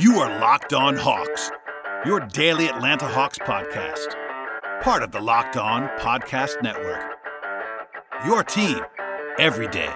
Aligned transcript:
You 0.00 0.20
are 0.20 0.38
Locked 0.38 0.72
On 0.74 0.94
Hawks, 0.94 1.50
your 2.06 2.20
daily 2.20 2.68
Atlanta 2.68 3.08
Hawks 3.08 3.36
podcast, 3.36 4.14
part 4.80 5.02
of 5.02 5.10
the 5.10 5.20
Locked 5.20 5.56
On 5.56 5.88
Podcast 5.98 6.62
Network. 6.62 7.18
Your 8.24 8.44
team 8.44 8.78
every 9.40 9.66
day. 9.66 9.90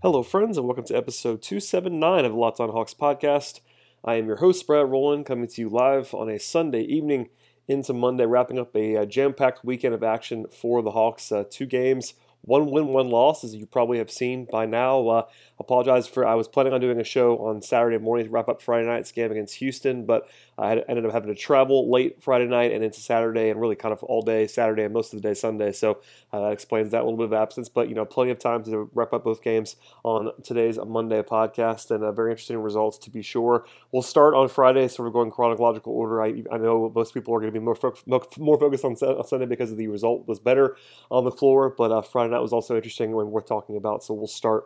Hello, 0.00 0.22
friends, 0.22 0.56
and 0.56 0.68
welcome 0.68 0.84
to 0.84 0.96
episode 0.96 1.42
279 1.42 2.24
of 2.24 2.34
Locked 2.34 2.60
On 2.60 2.68
Hawks 2.68 2.94
podcast. 2.94 3.58
I 4.04 4.14
am 4.14 4.26
your 4.26 4.36
host, 4.36 4.64
Brad 4.68 4.88
Rowland, 4.88 5.26
coming 5.26 5.48
to 5.48 5.60
you 5.60 5.68
live 5.68 6.14
on 6.14 6.28
a 6.28 6.38
Sunday 6.38 6.82
evening 6.82 7.28
into 7.68 7.92
Monday, 7.92 8.26
wrapping 8.26 8.58
up 8.58 8.74
a, 8.74 8.96
uh, 8.96 9.04
jam 9.04 9.32
packed 9.32 9.64
weekend 9.64 9.94
of 9.94 10.02
action 10.02 10.46
for 10.48 10.82
the 10.82 10.90
Hawks. 10.90 11.30
Uh, 11.30 11.44
two 11.48 11.66
games, 11.66 12.14
one 12.42 12.70
win, 12.70 12.88
one 12.88 13.08
loss, 13.08 13.44
as 13.44 13.54
you 13.54 13.66
probably 13.66 13.98
have 13.98 14.10
seen 14.10 14.46
by 14.50 14.66
now. 14.66 15.26
Apologize 15.62 16.08
for 16.08 16.26
I 16.26 16.34
was 16.34 16.48
planning 16.48 16.72
on 16.72 16.80
doing 16.80 16.98
a 16.98 17.04
show 17.04 17.38
on 17.46 17.62
Saturday 17.62 17.96
morning 17.96 18.26
to 18.26 18.32
wrap 18.32 18.48
up 18.48 18.60
Friday 18.60 18.84
night's 18.84 19.12
game 19.12 19.30
against 19.30 19.54
Houston, 19.54 20.06
but 20.06 20.28
I 20.58 20.72
ended 20.88 21.06
up 21.06 21.12
having 21.12 21.28
to 21.28 21.40
travel 21.40 21.88
late 21.88 22.20
Friday 22.20 22.46
night 22.46 22.72
and 22.72 22.82
into 22.82 22.98
Saturday, 23.00 23.48
and 23.48 23.60
really 23.60 23.76
kind 23.76 23.92
of 23.92 24.02
all 24.02 24.22
day 24.22 24.48
Saturday 24.48 24.82
and 24.82 24.92
most 24.92 25.14
of 25.14 25.22
the 25.22 25.28
day 25.28 25.34
Sunday. 25.34 25.70
So 25.70 26.00
uh, 26.32 26.40
that 26.40 26.52
explains 26.52 26.90
that 26.90 27.04
little 27.04 27.16
bit 27.16 27.26
of 27.26 27.32
absence. 27.32 27.68
But 27.68 27.88
you 27.88 27.94
know, 27.94 28.04
plenty 28.04 28.32
of 28.32 28.40
time 28.40 28.64
to 28.64 28.90
wrap 28.92 29.12
up 29.12 29.22
both 29.22 29.40
games 29.40 29.76
on 30.02 30.32
today's 30.42 30.80
Monday 30.84 31.22
podcast, 31.22 31.92
and 31.92 32.02
uh, 32.02 32.10
very 32.10 32.32
interesting 32.32 32.58
results 32.58 32.98
to 32.98 33.10
be 33.10 33.22
sure. 33.22 33.64
We'll 33.92 34.02
start 34.02 34.34
on 34.34 34.48
Friday, 34.48 34.88
sort 34.88 35.06
of 35.06 35.14
going 35.14 35.30
chronological 35.30 35.92
order. 35.92 36.22
I, 36.22 36.42
I 36.50 36.58
know 36.58 36.90
most 36.92 37.14
people 37.14 37.36
are 37.36 37.38
going 37.38 37.52
to 37.52 37.58
be 37.58 37.64
more 37.64 37.76
fo- 37.76 37.94
more 38.36 38.58
focused 38.58 38.84
on 38.84 38.96
Sunday 38.96 39.46
because 39.46 39.76
the 39.76 39.86
result 39.86 40.26
was 40.26 40.40
better 40.40 40.76
on 41.08 41.24
the 41.24 41.30
floor, 41.30 41.72
but 41.78 41.92
uh, 41.92 42.02
Friday 42.02 42.32
night 42.32 42.40
was 42.40 42.52
also 42.52 42.74
interesting 42.74 43.12
and 43.12 43.30
worth 43.30 43.46
talking 43.46 43.76
about. 43.76 44.02
So 44.02 44.12
we'll 44.12 44.26
start 44.26 44.64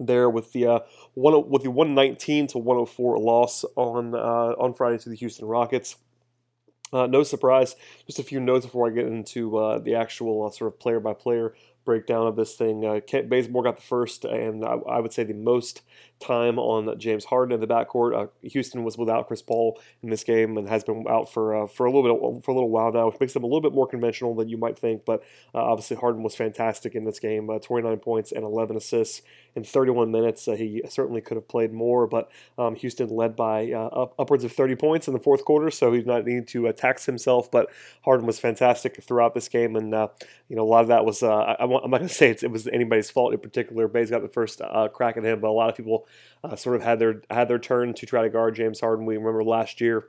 there 0.00 0.28
with 0.28 0.52
the 0.52 0.66
uh, 0.66 0.78
one 1.14 1.48
with 1.48 1.62
the 1.62 1.70
119 1.70 2.48
to 2.48 2.58
104 2.58 3.18
loss 3.18 3.64
on 3.76 4.14
uh, 4.14 4.54
on 4.58 4.74
Friday 4.74 4.98
to 4.98 5.08
the 5.08 5.16
Houston 5.16 5.46
Rockets. 5.46 5.96
Uh, 6.92 7.06
no 7.06 7.24
surprise. 7.24 7.74
Just 8.06 8.20
a 8.20 8.22
few 8.22 8.38
notes 8.38 8.66
before 8.66 8.88
I 8.88 8.90
get 8.90 9.06
into 9.06 9.56
uh, 9.56 9.78
the 9.78 9.96
actual 9.96 10.46
uh, 10.46 10.50
sort 10.50 10.72
of 10.72 10.78
player 10.78 11.00
by 11.00 11.12
player 11.12 11.54
breakdown 11.84 12.26
of 12.26 12.36
this 12.36 12.54
thing. 12.54 12.84
Uh, 12.84 13.00
Kent 13.06 13.28
Bazemore 13.28 13.64
got 13.64 13.76
the 13.76 13.82
first, 13.82 14.24
and 14.24 14.64
I, 14.64 14.74
I, 14.88 15.00
would 15.00 15.12
say 15.12 15.24
the 15.24 15.34
most 15.34 15.82
time 16.20 16.58
on 16.58 16.98
James 16.98 17.24
Harden 17.24 17.54
in 17.54 17.60
the 17.60 17.66
backcourt. 17.66 18.16
Uh, 18.16 18.26
Houston 18.42 18.84
was 18.84 18.96
without 18.96 19.26
Chris 19.26 19.42
Paul 19.42 19.80
in 20.02 20.10
this 20.10 20.24
game 20.24 20.56
and 20.56 20.68
has 20.68 20.84
been 20.84 21.04
out 21.08 21.32
for 21.32 21.64
uh, 21.64 21.66
for 21.66 21.86
a 21.86 21.92
little 21.92 22.34
bit 22.34 22.44
for 22.44 22.50
a 22.50 22.54
little 22.54 22.70
while 22.70 22.92
now, 22.92 23.06
which 23.08 23.20
makes 23.20 23.32
them 23.32 23.42
a 23.42 23.46
little 23.46 23.60
bit 23.60 23.72
more 23.72 23.86
conventional 23.86 24.34
than 24.34 24.48
you 24.48 24.56
might 24.56 24.78
think. 24.78 25.04
But 25.04 25.22
uh, 25.54 25.58
obviously, 25.62 25.96
Harden 25.96 26.22
was 26.22 26.34
fantastic 26.34 26.94
in 26.94 27.04
this 27.04 27.18
game. 27.18 27.50
Uh, 27.50 27.58
29 27.58 27.98
points 27.98 28.32
and 28.32 28.44
11 28.44 28.76
assists 28.76 29.22
in 29.54 29.64
31 29.64 30.10
minutes. 30.10 30.46
Uh, 30.48 30.52
he 30.52 30.82
certainly 30.88 31.20
could 31.20 31.36
have 31.36 31.48
played 31.48 31.72
more, 31.72 32.06
but 32.06 32.30
um, 32.58 32.74
Houston 32.76 33.08
led 33.08 33.36
by 33.36 33.72
up, 33.72 34.14
upwards 34.18 34.44
of 34.44 34.52
30 34.52 34.76
points 34.76 35.08
in 35.08 35.14
the 35.14 35.20
fourth 35.20 35.44
quarter, 35.44 35.70
so 35.70 35.92
he's 35.92 36.06
not 36.06 36.24
needing 36.24 36.46
to 36.46 36.72
tax 36.72 37.06
himself. 37.06 37.50
But 37.50 37.70
Harden 38.04 38.26
was 38.26 38.38
fantastic 38.38 39.02
throughout 39.02 39.34
this 39.34 39.48
game, 39.48 39.76
and 39.76 39.92
you 40.48 40.56
know 40.56 40.62
a 40.62 40.64
lot 40.64 40.82
of 40.82 40.88
that 40.88 41.04
was 41.04 41.22
I, 41.22 41.56
am 41.58 41.70
not 41.70 41.90
going 41.90 42.02
to 42.02 42.08
say 42.08 42.30
it 42.30 42.50
was 42.50 42.66
anybody's 42.68 43.10
fault 43.10 43.34
in 43.34 43.40
particular. 43.40 43.88
Bay's 43.88 44.10
got 44.10 44.22
the 44.22 44.28
first 44.28 44.60
crack 44.92 45.16
at 45.16 45.24
him, 45.24 45.40
but 45.40 45.48
a 45.48 45.50
lot 45.50 45.68
of 45.68 45.76
people 45.76 46.03
uh, 46.42 46.56
sort 46.56 46.76
of 46.76 46.82
had 46.82 46.98
their 46.98 47.22
had 47.30 47.48
their 47.48 47.58
turn 47.58 47.94
to 47.94 48.06
try 48.06 48.22
to 48.22 48.28
guard 48.28 48.54
James 48.54 48.80
Harden. 48.80 49.06
We 49.06 49.16
remember 49.16 49.44
last 49.44 49.80
year. 49.80 50.06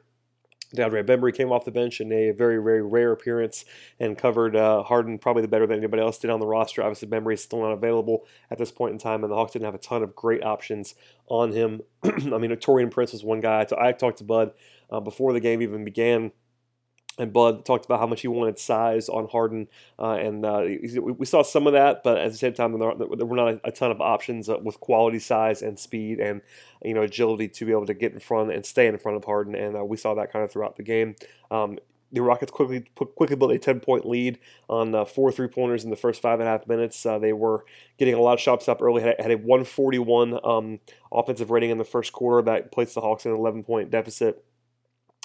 DeAndre 0.75 1.05
Bembry 1.05 1.33
came 1.33 1.52
off 1.52 1.63
the 1.63 1.71
bench 1.71 2.02
in 2.02 2.11
a 2.11 2.31
very, 2.31 2.61
very 2.61 2.81
rare 2.81 3.11
appearance 3.11 3.65
and 3.99 4.17
covered 4.17 4.55
uh, 4.55 4.83
Harden 4.83 5.19
probably 5.19 5.43
the 5.43 5.47
better 5.47 5.67
than 5.67 5.77
anybody 5.77 6.02
else 6.02 6.17
did 6.17 6.29
on 6.29 6.39
the 6.39 6.47
roster. 6.47 6.81
Obviously, 6.81 7.07
Bembry 7.07 7.35
is 7.35 7.43
still 7.43 7.61
not 7.61 7.71
available 7.71 8.25
at 8.49 8.57
this 8.57 8.71
point 8.71 8.92
in 8.92 8.97
time, 8.97 9.23
and 9.23 9.31
the 9.31 9.36
Hawks 9.36 9.53
didn't 9.53 9.65
have 9.65 9.75
a 9.75 9.80
ton 9.80 10.03
of 10.03 10.15
great 10.15 10.43
options 10.43 10.95
on 11.27 11.52
him. 11.52 11.81
I 12.03 12.09
mean, 12.39 12.52
Taurean 12.52 12.91
Prince 12.91 13.14
was 13.14 13.23
one 13.23 13.41
guy. 13.41 13.65
I 13.80 13.91
talked 13.91 14.17
to 14.17 14.23
Bud 14.23 14.52
uh, 14.89 14.99
before 14.99 15.33
the 15.33 15.39
game 15.39 15.61
even 15.61 15.86
began 15.86 16.31
and 17.17 17.31
Bud 17.31 17.65
talked 17.65 17.86
about 17.86 17.99
how 17.99 18.08
much 18.08 18.21
he 18.21 18.27
wanted 18.27 18.59
size 18.59 19.08
on 19.08 19.27
Harden, 19.27 19.67
uh, 19.98 20.14
and 20.14 20.45
uh, 20.45 20.64
we 20.99 21.26
saw 21.26 21.43
some 21.43 21.67
of 21.67 21.73
that, 21.73 22.03
but 22.03 22.17
at 22.17 22.31
the 22.31 22.37
same 22.37 22.53
time, 22.53 22.77
there, 22.77 22.93
were 23.26 23.36
not 23.36 23.59
a 23.64 23.71
ton 23.71 23.92
of 23.92 24.02
options 24.02 24.49
uh, 24.49 24.58
with 24.61 24.80
quality 24.80 25.20
size 25.20 25.61
and 25.61 25.80
speed 25.80 26.20
and 26.20 26.42
you 26.83 26.93
know 26.93 27.03
agility 27.03 27.48
to 27.48 27.65
be 27.65 27.71
able 27.71 27.86
to 27.86 27.93
get 27.93 28.14
in 28.14 28.20
front 28.20 28.52
and 28.52 28.65
stay 28.65 28.87
in 28.87 28.98
front 28.98 29.17
of 29.17 29.23
Harden, 29.23 29.55
and 29.55 29.77
uh, 29.77 29.83
we 29.83 29.98
saw 29.98 30.14
that 30.15 30.31
kind 30.31 30.43
of 30.43 30.52
throughout 30.52 30.76
the 30.76 30.83
game. 30.83 31.15
Um, 31.52 31.77
the 32.11 32.21
Rockets 32.21 32.52
quickly 32.52 32.86
quickly 32.95 33.36
built 33.36 33.52
a 33.52 33.59
10 33.59 33.80
point 33.82 34.05
lead 34.05 34.39
on 34.70 34.95
uh, 34.95 35.05
four 35.05 35.32
three 35.32 35.47
pointers 35.47 35.83
in 35.83 35.89
the 35.89 35.95
first 35.95 36.21
five 36.21 36.39
and 36.39 36.47
a 36.47 36.52
half 36.52 36.67
minutes. 36.67 37.05
Uh, 37.05 37.20
they 37.20 37.33
were 37.33 37.65
getting 37.97 38.14
a 38.14 38.21
lot 38.21 38.33
of 38.33 38.39
shots 38.39 38.67
up 38.67 38.82
early, 38.82 39.02
had, 39.02 39.15
had 39.20 39.32
a 39.32 39.37
141 39.37 40.39
um, 40.43 40.80
offensive 41.11 41.52
rating 41.52 41.71
in 41.71 41.77
the 41.77 41.83
first 41.83 42.14
quarter 42.14 42.42
that 42.43 42.71
placed 42.71 42.95
the 42.95 43.02
Hawks 43.02 43.26
in 43.26 43.32
an 43.32 43.37
11 43.37 43.64
point 43.64 43.92
deficit. 43.92 44.43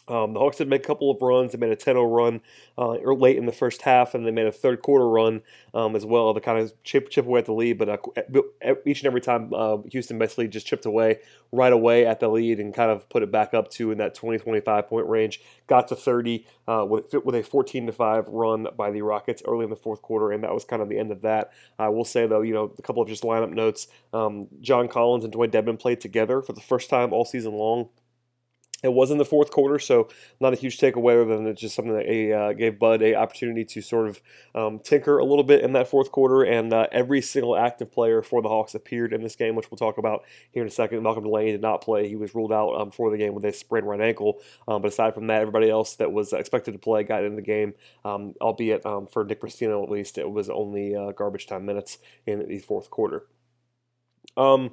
Um, 0.08 0.34
the 0.34 0.40
Hawks 0.40 0.56
did 0.56 0.68
make 0.68 0.82
a 0.82 0.86
couple 0.86 1.10
of 1.10 1.22
runs. 1.22 1.52
They 1.52 1.58
made 1.58 1.70
a 1.70 1.76
10-0 1.76 2.10
run 2.14 2.40
uh, 2.76 2.94
late 3.12 3.36
in 3.36 3.46
the 3.46 3.52
first 3.52 3.82
half, 3.82 4.14
and 4.14 4.26
they 4.26 4.30
made 4.30 4.46
a 4.46 4.52
third 4.52 4.82
quarter 4.82 5.08
run 5.08 5.42
um, 5.72 5.94
as 5.94 6.04
well 6.04 6.34
to 6.34 6.40
kind 6.40 6.58
of 6.58 6.72
chip 6.82 7.10
chip 7.10 7.26
away 7.26 7.38
at 7.38 7.46
the 7.46 7.52
lead. 7.52 7.78
But 7.78 7.88
uh, 7.88 8.74
each 8.84 9.00
and 9.00 9.06
every 9.06 9.20
time, 9.20 9.52
uh, 9.54 9.78
Houston 9.90 10.18
basically 10.18 10.48
just 10.48 10.66
chipped 10.66 10.86
away 10.86 11.20
right 11.52 11.72
away 11.72 12.06
at 12.06 12.20
the 12.20 12.28
lead 12.28 12.60
and 12.60 12.72
kind 12.74 12.90
of 12.90 13.08
put 13.08 13.22
it 13.22 13.30
back 13.30 13.54
up 13.54 13.70
to 13.70 13.90
in 13.90 13.98
that 13.98 14.16
20-25 14.16 14.88
point 14.88 15.06
range. 15.06 15.40
Got 15.66 15.88
to 15.88 15.96
30 15.96 16.46
uh, 16.66 16.86
with, 16.88 17.12
with 17.24 17.34
a 17.34 17.42
14 17.42 17.86
to 17.86 17.92
5 17.92 18.28
run 18.28 18.68
by 18.76 18.90
the 18.90 19.02
Rockets 19.02 19.42
early 19.46 19.64
in 19.64 19.70
the 19.70 19.76
fourth 19.76 20.02
quarter, 20.02 20.32
and 20.32 20.44
that 20.44 20.54
was 20.54 20.64
kind 20.64 20.82
of 20.82 20.88
the 20.88 20.98
end 20.98 21.10
of 21.10 21.22
that. 21.22 21.52
I 21.78 21.88
will 21.88 22.04
say 22.04 22.26
though, 22.26 22.42
you 22.42 22.54
know, 22.54 22.72
a 22.78 22.82
couple 22.82 23.02
of 23.02 23.08
just 23.08 23.22
lineup 23.22 23.52
notes. 23.52 23.88
Um, 24.12 24.48
John 24.60 24.88
Collins 24.88 25.24
and 25.24 25.32
Dewayne 25.32 25.50
Dedmon 25.50 25.78
played 25.78 26.00
together 26.00 26.42
for 26.42 26.52
the 26.52 26.60
first 26.60 26.90
time 26.90 27.12
all 27.12 27.24
season 27.24 27.52
long. 27.52 27.88
It 28.82 28.92
was 28.94 29.10
in 29.10 29.18
the 29.18 29.26
fourth 29.26 29.50
quarter, 29.50 29.78
so 29.78 30.08
not 30.40 30.54
a 30.54 30.56
huge 30.56 30.78
takeaway 30.78 31.20
other 31.20 31.36
than 31.36 31.46
it's 31.46 31.60
just 31.60 31.74
something 31.74 31.94
that 31.94 32.06
a, 32.06 32.32
uh, 32.32 32.52
gave 32.54 32.78
Bud 32.78 33.02
a 33.02 33.14
opportunity 33.14 33.64
to 33.66 33.82
sort 33.82 34.08
of 34.08 34.22
um, 34.54 34.78
tinker 34.78 35.18
a 35.18 35.24
little 35.24 35.44
bit 35.44 35.62
in 35.62 35.72
that 35.74 35.88
fourth 35.88 36.10
quarter. 36.10 36.42
And 36.42 36.72
uh, 36.72 36.86
every 36.90 37.20
single 37.20 37.56
active 37.56 37.92
player 37.92 38.22
for 38.22 38.40
the 38.40 38.48
Hawks 38.48 38.74
appeared 38.74 39.12
in 39.12 39.22
this 39.22 39.36
game, 39.36 39.54
which 39.54 39.70
we'll 39.70 39.76
talk 39.76 39.98
about 39.98 40.24
here 40.50 40.62
in 40.62 40.68
a 40.68 40.70
second. 40.70 41.02
Malcolm 41.02 41.24
Delaney 41.24 41.52
did 41.52 41.60
not 41.60 41.82
play; 41.82 42.08
he 42.08 42.16
was 42.16 42.34
ruled 42.34 42.52
out 42.52 42.74
um, 42.74 42.90
for 42.90 43.10
the 43.10 43.18
game 43.18 43.34
with 43.34 43.44
a 43.44 43.52
sprained 43.52 43.86
right 43.86 44.00
ankle. 44.00 44.40
Um, 44.66 44.80
but 44.80 44.88
aside 44.88 45.14
from 45.14 45.26
that, 45.26 45.42
everybody 45.42 45.68
else 45.68 45.96
that 45.96 46.10
was 46.10 46.32
expected 46.32 46.72
to 46.72 46.78
play 46.78 47.04
got 47.04 47.24
in 47.24 47.36
the 47.36 47.42
game, 47.42 47.74
um, 48.06 48.34
albeit 48.40 48.86
um, 48.86 49.06
for 49.06 49.24
Nick 49.24 49.42
Brussino 49.42 49.82
at 49.82 49.90
least, 49.90 50.16
it 50.16 50.30
was 50.30 50.48
only 50.48 50.96
uh, 50.96 51.12
garbage 51.12 51.46
time 51.46 51.66
minutes 51.66 51.98
in 52.26 52.48
the 52.48 52.58
fourth 52.60 52.88
quarter. 52.88 53.26
Um, 54.38 54.70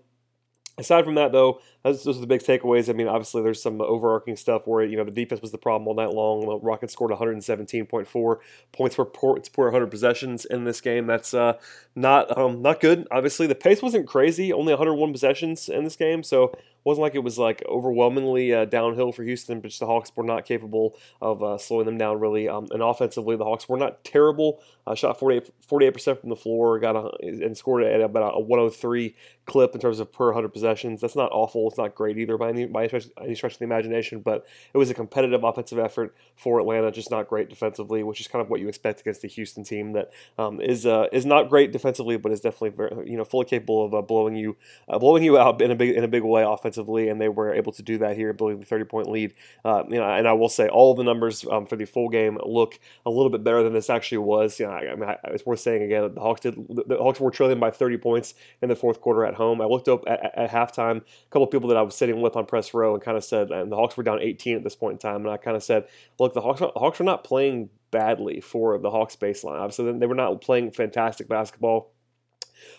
Aside 0.79 1.05
from 1.05 1.15
that, 1.15 1.31
though, 1.31 1.59
those, 1.87 2.17
are 2.17 2.21
the 2.21 2.27
big 2.27 2.41
takeaways. 2.41 2.89
I 2.89 2.93
mean, 2.93 3.07
obviously, 3.07 3.41
there's 3.41 3.61
some 3.61 3.81
overarching 3.81 4.35
stuff 4.35 4.67
where 4.67 4.83
you 4.83 4.97
know 4.97 5.03
the 5.03 5.11
defense 5.11 5.41
was 5.41 5.51
the 5.51 5.57
problem 5.57 5.87
all 5.87 5.95
night 5.95 6.13
long. 6.13 6.59
Rockets 6.61 6.93
scored 6.93 7.11
117.4 7.11 8.37
points 8.71 8.95
per 8.95 9.05
per 9.05 9.63
100 9.63 9.87
possessions 9.87 10.45
in 10.45 10.65
this 10.65 10.81
game. 10.81 11.07
That's 11.07 11.33
uh, 11.33 11.57
not 11.95 12.37
um, 12.37 12.61
not 12.61 12.79
good. 12.79 13.07
Obviously, 13.11 13.47
the 13.47 13.55
pace 13.55 13.81
wasn't 13.81 14.07
crazy. 14.07 14.51
Only 14.51 14.73
101 14.73 15.11
possessions 15.11 15.69
in 15.69 15.83
this 15.83 15.95
game, 15.95 16.23
so 16.23 16.53
wasn't 16.87 17.01
like 17.01 17.15
it 17.15 17.23
was 17.23 17.37
like 17.37 17.61
overwhelmingly 17.67 18.53
uh, 18.53 18.63
downhill 18.63 19.11
for 19.11 19.23
Houston, 19.23 19.59
but 19.59 19.73
the 19.73 19.85
Hawks 19.85 20.09
were 20.15 20.23
not 20.23 20.45
capable 20.45 20.97
of 21.21 21.43
uh, 21.43 21.57
slowing 21.57 21.85
them 21.85 21.97
down 21.97 22.19
really. 22.19 22.47
Um, 22.47 22.67
and 22.71 22.81
offensively, 22.81 23.35
the 23.35 23.43
Hawks 23.43 23.67
were 23.67 23.77
not 23.77 24.05
terrible. 24.05 24.61
Uh, 24.87 24.95
shot 24.95 25.19
48 25.19 25.93
percent 25.93 26.21
from 26.21 26.29
the 26.29 26.35
floor, 26.37 26.79
got 26.79 26.95
a, 26.95 27.11
and 27.21 27.57
scored 27.57 27.83
at 27.83 27.99
about 27.99 28.35
a 28.35 28.39
103 28.39 29.13
clip 29.45 29.75
in 29.75 29.81
terms 29.81 29.99
of 29.99 30.13
per 30.13 30.27
100 30.27 30.47
possessions. 30.47 31.01
That's 31.01 31.15
not 31.15 31.29
awful. 31.33 31.67
It's 31.77 31.83
not 31.83 31.95
great 31.95 32.17
either 32.17 32.37
by 32.37 32.49
any 32.49 32.65
by 32.65 32.89
any 33.21 33.35
stretch 33.35 33.53
of 33.53 33.59
the 33.59 33.65
imagination, 33.65 34.21
but 34.21 34.47
it 34.73 34.77
was 34.77 34.89
a 34.89 34.95
competitive 34.95 35.43
offensive 35.43 35.77
effort 35.77 36.15
for 36.35 36.59
Atlanta, 36.59 36.91
just 36.91 37.11
not 37.11 37.27
great 37.27 37.49
defensively, 37.49 38.01
which 38.01 38.19
is 38.19 38.27
kind 38.27 38.41
of 38.41 38.49
what 38.49 38.59
you 38.59 38.67
expect 38.67 39.01
against 39.01 39.21
the 39.21 39.27
Houston 39.27 39.63
team 39.63 39.93
that 39.93 40.11
um, 40.39 40.59
is 40.59 40.85
uh, 40.87 41.05
is 41.11 41.25
not 41.25 41.49
great 41.49 41.71
defensively, 41.71 42.17
but 42.17 42.31
is 42.31 42.41
definitely 42.41 42.69
very, 42.69 43.09
you 43.11 43.15
know 43.15 43.23
fully 43.23 43.45
capable 43.45 43.85
of 43.85 43.93
uh, 43.93 44.01
blowing 44.01 44.35
you 44.35 44.57
uh, 44.89 44.97
blowing 44.97 45.23
you 45.23 45.37
out 45.37 45.61
in 45.61 45.69
a 45.69 45.75
big 45.75 45.95
in 45.95 46.03
a 46.03 46.07
big 46.07 46.23
way 46.23 46.43
offensively 46.43 47.09
and 47.09 47.21
they 47.21 47.29
were 47.29 47.53
able 47.53 47.71
to 47.71 47.83
do 47.83 47.97
that 47.99 48.15
here, 48.15 48.33
building 48.33 48.59
the 48.59 48.65
30 48.65 48.85
point 48.85 49.09
lead. 49.09 49.33
Uh, 49.63 49.83
you 49.87 49.97
know, 49.97 50.09
and 50.09 50.27
I 50.27 50.33
will 50.33 50.49
say 50.49 50.67
all 50.67 50.95
the 50.95 51.03
numbers 51.03 51.45
um, 51.51 51.65
for 51.65 51.75
the 51.75 51.85
full 51.85 52.09
game 52.09 52.37
look 52.43 52.79
a 53.05 53.09
little 53.09 53.29
bit 53.29 53.43
better 53.43 53.63
than 53.63 53.73
this 53.73 53.89
actually 53.89 54.19
was. 54.19 54.59
You 54.59 54.65
know, 54.65 54.71
I, 54.71 54.91
I 54.91 54.95
mean, 54.95 55.09
I, 55.09 55.17
it's 55.25 55.45
worth 55.45 55.59
saying 55.59 55.83
again 55.83 56.01
that 56.01 56.15
the 56.15 56.21
Hawks 56.21 56.41
did 56.41 56.55
the 56.87 56.97
Hawks 56.97 57.19
were 57.19 57.31
trailing 57.31 57.59
by 57.59 57.71
30 57.71 57.97
points 57.97 58.33
in 58.61 58.69
the 58.69 58.75
fourth 58.75 59.01
quarter 59.01 59.25
at 59.25 59.35
home. 59.35 59.61
I 59.61 59.65
looked 59.65 59.87
up 59.87 60.03
at, 60.07 60.23
at, 60.23 60.37
at 60.37 60.49
halftime, 60.51 60.97
a 60.97 61.29
couple 61.29 61.43
of 61.43 61.51
people 61.57 61.69
that 61.69 61.77
I 61.77 61.81
was 61.81 61.95
sitting 61.95 62.21
with 62.21 62.35
on 62.35 62.45
press 62.45 62.73
row, 62.73 62.93
and 62.93 63.03
kind 63.03 63.17
of 63.17 63.23
said, 63.23 63.51
and 63.51 63.71
the 63.71 63.75
Hawks 63.75 63.97
were 63.97 64.03
down 64.03 64.21
18 64.21 64.57
at 64.57 64.63
this 64.63 64.75
point 64.75 64.93
in 64.93 64.99
time, 64.99 65.21
and 65.21 65.29
I 65.29 65.37
kind 65.37 65.57
of 65.57 65.63
said, 65.63 65.87
look, 66.19 66.33
the 66.33 66.41
Hawks, 66.41 66.59
the 66.59 66.71
Hawks 66.75 67.01
are 67.01 67.05
not 67.05 67.23
playing 67.23 67.69
badly 67.91 68.41
for 68.41 68.77
the 68.77 68.91
Hawks 68.91 69.15
baseline. 69.15 69.59
Obviously, 69.59 69.91
they 69.97 70.05
were 70.05 70.15
not 70.15 70.41
playing 70.41 70.71
fantastic 70.71 71.27
basketball 71.27 71.91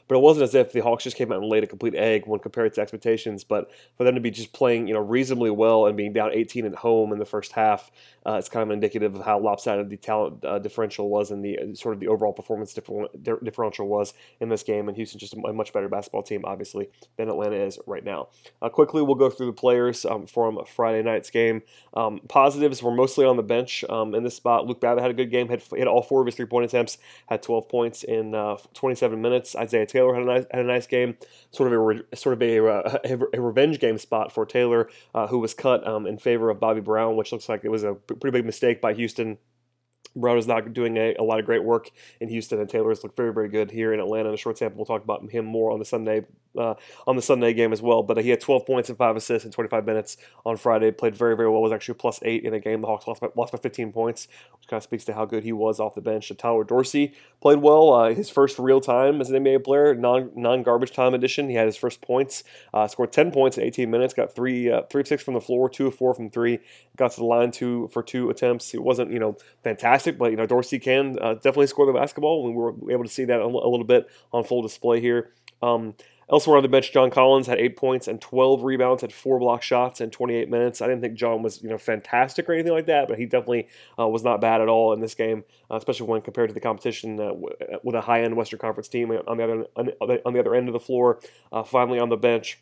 But 0.06 0.16
it 0.16 0.20
wasn't 0.20 0.44
as 0.44 0.54
if 0.54 0.72
the 0.72 0.80
Hawks 0.80 1.04
just 1.04 1.16
came 1.16 1.32
out 1.32 1.40
and 1.40 1.48
laid 1.48 1.64
a 1.64 1.66
complete 1.66 1.94
egg 1.94 2.26
when 2.26 2.40
compared 2.40 2.74
to 2.74 2.80
expectations. 2.80 3.44
But 3.44 3.70
for 3.96 4.04
them 4.04 4.14
to 4.14 4.20
be 4.20 4.30
just 4.30 4.52
playing, 4.52 4.88
you 4.88 4.94
know, 4.94 5.00
reasonably 5.00 5.50
well 5.50 5.86
and 5.86 5.96
being 5.96 6.12
down 6.12 6.32
18 6.32 6.66
at 6.66 6.74
home 6.76 7.12
in 7.12 7.18
the 7.18 7.26
first 7.26 7.52
half, 7.52 7.90
uh, 8.26 8.34
it's 8.34 8.48
kind 8.48 8.62
of 8.62 8.70
indicative 8.70 9.14
of 9.14 9.24
how 9.24 9.38
lopsided 9.38 9.88
the 9.88 9.96
talent 9.96 10.44
uh, 10.44 10.58
differential 10.58 11.08
was 11.08 11.30
and 11.30 11.44
the 11.44 11.58
uh, 11.58 11.74
sort 11.74 11.94
of 11.94 12.00
the 12.00 12.08
overall 12.08 12.32
performance 12.32 12.74
differential 12.74 13.88
was 13.88 14.14
in 14.40 14.48
this 14.48 14.62
game. 14.62 14.88
And 14.88 14.96
Houston 14.96 15.18
just 15.18 15.34
a 15.34 15.52
much 15.52 15.72
better 15.72 15.88
basketball 15.88 16.22
team, 16.22 16.42
obviously, 16.44 16.88
than 17.16 17.28
Atlanta 17.28 17.56
is 17.56 17.78
right 17.86 18.04
now. 18.04 18.28
Uh, 18.60 18.68
quickly, 18.68 19.02
we'll 19.02 19.14
go 19.14 19.30
through 19.30 19.46
the 19.46 19.52
players 19.52 20.04
um, 20.04 20.26
from 20.26 20.58
Friday 20.66 21.02
night's 21.02 21.30
game. 21.30 21.62
Um, 21.94 22.20
positives 22.28 22.82
were 22.82 22.90
mostly 22.90 23.24
on 23.24 23.36
the 23.36 23.42
bench 23.42 23.84
um, 23.88 24.14
in 24.14 24.24
this 24.24 24.34
spot. 24.34 24.66
Luke 24.66 24.80
Babbitt 24.80 25.02
had 25.02 25.10
a 25.10 25.14
good 25.14 25.30
game, 25.30 25.48
had 25.48 25.62
hit 25.62 25.86
all 25.86 26.02
four 26.02 26.20
of 26.20 26.26
his 26.26 26.34
three 26.34 26.46
point 26.46 26.64
attempts, 26.64 26.98
had 27.28 27.42
12 27.42 27.68
points 27.68 28.02
in 28.04 28.34
uh, 28.34 28.56
27 28.74 29.20
minutes. 29.20 29.54
Isaiah 29.68 29.86
Taylor 29.86 30.14
had 30.14 30.22
a 30.22 30.26
nice, 30.26 30.44
had 30.50 30.64
a 30.64 30.68
nice 30.68 30.86
game, 30.86 31.16
sort 31.50 31.72
of 31.72 32.02
a 32.12 32.16
sort 32.16 32.32
of 32.34 32.42
a, 32.42 32.58
uh, 32.58 32.98
a, 33.04 33.18
a, 33.34 33.40
revenge 33.40 33.80
game 33.80 33.98
spot 33.98 34.32
for 34.32 34.46
Taylor, 34.46 34.88
uh, 35.14 35.26
who 35.26 35.38
was 35.38 35.54
cut 35.54 35.86
um, 35.86 36.06
in 36.06 36.18
favor 36.18 36.50
of 36.50 36.58
Bobby 36.58 36.80
Brown, 36.80 37.16
which 37.16 37.32
looks 37.32 37.48
like 37.48 37.64
it 37.64 37.70
was 37.70 37.84
a 37.84 37.94
pretty 37.94 38.36
big 38.36 38.46
mistake 38.46 38.80
by 38.80 38.94
Houston 38.94 39.38
Brown 40.20 40.38
is 40.38 40.46
not 40.46 40.72
doing 40.72 40.96
a, 40.96 41.14
a, 41.18 41.22
lot 41.22 41.38
of 41.38 41.46
great 41.46 41.62
work 41.62 41.90
in 42.20 42.28
Houston, 42.28 42.60
and 42.60 42.68
Taylor's 42.68 43.02
looked 43.02 43.16
very, 43.16 43.32
very 43.32 43.48
good 43.48 43.70
here 43.70 43.92
in 43.92 44.00
Atlanta. 44.00 44.28
In 44.28 44.34
a 44.34 44.38
short 44.38 44.58
sample, 44.58 44.78
we'll 44.78 44.86
talk 44.86 45.02
about 45.02 45.30
him 45.30 45.44
more 45.44 45.70
on 45.70 45.78
the 45.78 45.84
Sunday 45.84 46.24
uh, 46.56 46.74
on 47.06 47.16
the 47.16 47.22
Sunday 47.22 47.52
game 47.52 47.72
as 47.72 47.82
well. 47.82 48.02
But 48.02 48.18
uh, 48.18 48.22
he 48.22 48.30
had 48.30 48.40
12 48.40 48.66
points 48.66 48.88
and 48.88 48.98
five 48.98 49.16
assists 49.16 49.44
in 49.44 49.52
25 49.52 49.86
minutes 49.86 50.16
on 50.44 50.56
Friday. 50.56 50.90
Played 50.90 51.14
very, 51.14 51.36
very 51.36 51.48
well. 51.48 51.62
Was 51.62 51.72
actually 51.72 51.94
plus 51.94 52.18
eight 52.22 52.44
in 52.44 52.54
a 52.54 52.60
game. 52.60 52.80
The 52.80 52.86
Hawks 52.86 53.06
lost 53.06 53.20
by, 53.20 53.28
lost 53.36 53.52
by 53.52 53.58
15 53.58 53.92
points, 53.92 54.28
which 54.56 54.68
kind 54.68 54.78
of 54.78 54.84
speaks 54.84 55.04
to 55.04 55.14
how 55.14 55.24
good 55.24 55.44
he 55.44 55.52
was 55.52 55.80
off 55.80 55.94
the 55.94 56.00
bench. 56.00 56.30
Tyler 56.36 56.64
Dorsey 56.64 57.14
played 57.40 57.58
well. 57.58 57.92
Uh, 57.92 58.14
his 58.14 58.30
first 58.30 58.58
real 58.58 58.80
time 58.80 59.20
as 59.20 59.30
an 59.30 59.42
NBA 59.42 59.64
player, 59.64 59.94
non 59.94 60.30
non 60.34 60.62
garbage 60.62 60.92
time 60.92 61.14
edition. 61.14 61.48
He 61.48 61.54
had 61.54 61.66
his 61.66 61.76
first 61.76 62.00
points. 62.00 62.44
Uh, 62.72 62.86
scored 62.88 63.12
10 63.12 63.30
points 63.30 63.58
in 63.58 63.64
18 63.64 63.90
minutes. 63.90 64.14
Got 64.14 64.34
three 64.34 64.70
uh, 64.70 64.82
three 64.90 65.02
of 65.02 65.08
six 65.08 65.22
from 65.22 65.34
the 65.34 65.40
floor, 65.40 65.68
two 65.68 65.86
of 65.86 65.94
four 65.94 66.14
from 66.14 66.30
three. 66.30 66.58
Got 66.96 67.12
to 67.12 67.18
the 67.18 67.26
line 67.26 67.50
two 67.50 67.88
for 67.92 68.02
two 68.02 68.30
attempts. 68.30 68.74
It 68.74 68.82
wasn't 68.82 69.12
you 69.12 69.18
know 69.18 69.36
fantastic, 69.62 70.07
but 70.16 70.30
you 70.30 70.36
know 70.36 70.46
Dorsey 70.46 70.78
can 70.78 71.18
uh, 71.20 71.34
definitely 71.34 71.66
score 71.66 71.86
the 71.86 71.92
basketball. 71.92 72.44
We 72.44 72.52
were 72.52 72.74
able 72.92 73.04
to 73.04 73.10
see 73.10 73.24
that 73.24 73.40
a, 73.40 73.46
little 73.46 73.84
bit 73.84 74.08
on 74.32 74.44
full 74.44 74.62
display 74.62 75.00
here. 75.00 75.32
Um, 75.60 75.94
Elsewhere 76.30 76.58
on 76.58 76.62
the 76.62 76.68
bench, 76.68 76.92
John 76.92 77.08
Collins 77.08 77.46
had 77.46 77.58
eight 77.58 77.76
points 77.76 78.06
and 78.06 78.20
12 78.20 78.62
rebounds, 78.62 79.00
had 79.00 79.14
four 79.14 79.38
block 79.38 79.62
shots 79.62 80.02
in 80.02 80.10
28 80.10 80.50
minutes. 80.50 80.82
I 80.82 80.86
didn't 80.86 81.00
think 81.00 81.14
John 81.14 81.42
was 81.42 81.62
you 81.62 81.70
know 81.70 81.78
fantastic 81.78 82.48
or 82.48 82.52
anything 82.52 82.72
like 82.72 82.84
that, 82.86 83.08
but 83.08 83.18
he 83.18 83.24
definitely 83.24 83.68
uh, 83.98 84.06
was 84.06 84.22
not 84.22 84.40
bad 84.40 84.60
at 84.60 84.68
all 84.68 84.92
in 84.92 85.00
this 85.00 85.14
game, 85.14 85.44
uh, 85.70 85.76
especially 85.76 86.06
when 86.06 86.20
compared 86.20 86.50
to 86.50 86.54
the 86.54 86.60
competition 86.60 87.18
uh, 87.18 87.32
with 87.82 87.94
a 87.94 88.02
high-end 88.02 88.36
Western 88.36 88.58
Conference 88.58 88.88
team 88.88 89.10
on 89.10 89.38
the 89.38 89.44
other 89.44 89.66
on 89.74 90.32
the 90.34 90.40
other 90.40 90.54
end 90.54 90.68
of 90.68 90.74
the 90.74 90.80
floor. 90.80 91.18
Uh, 91.50 91.62
finally 91.62 91.98
on 91.98 92.10
the 92.10 92.16
bench. 92.16 92.58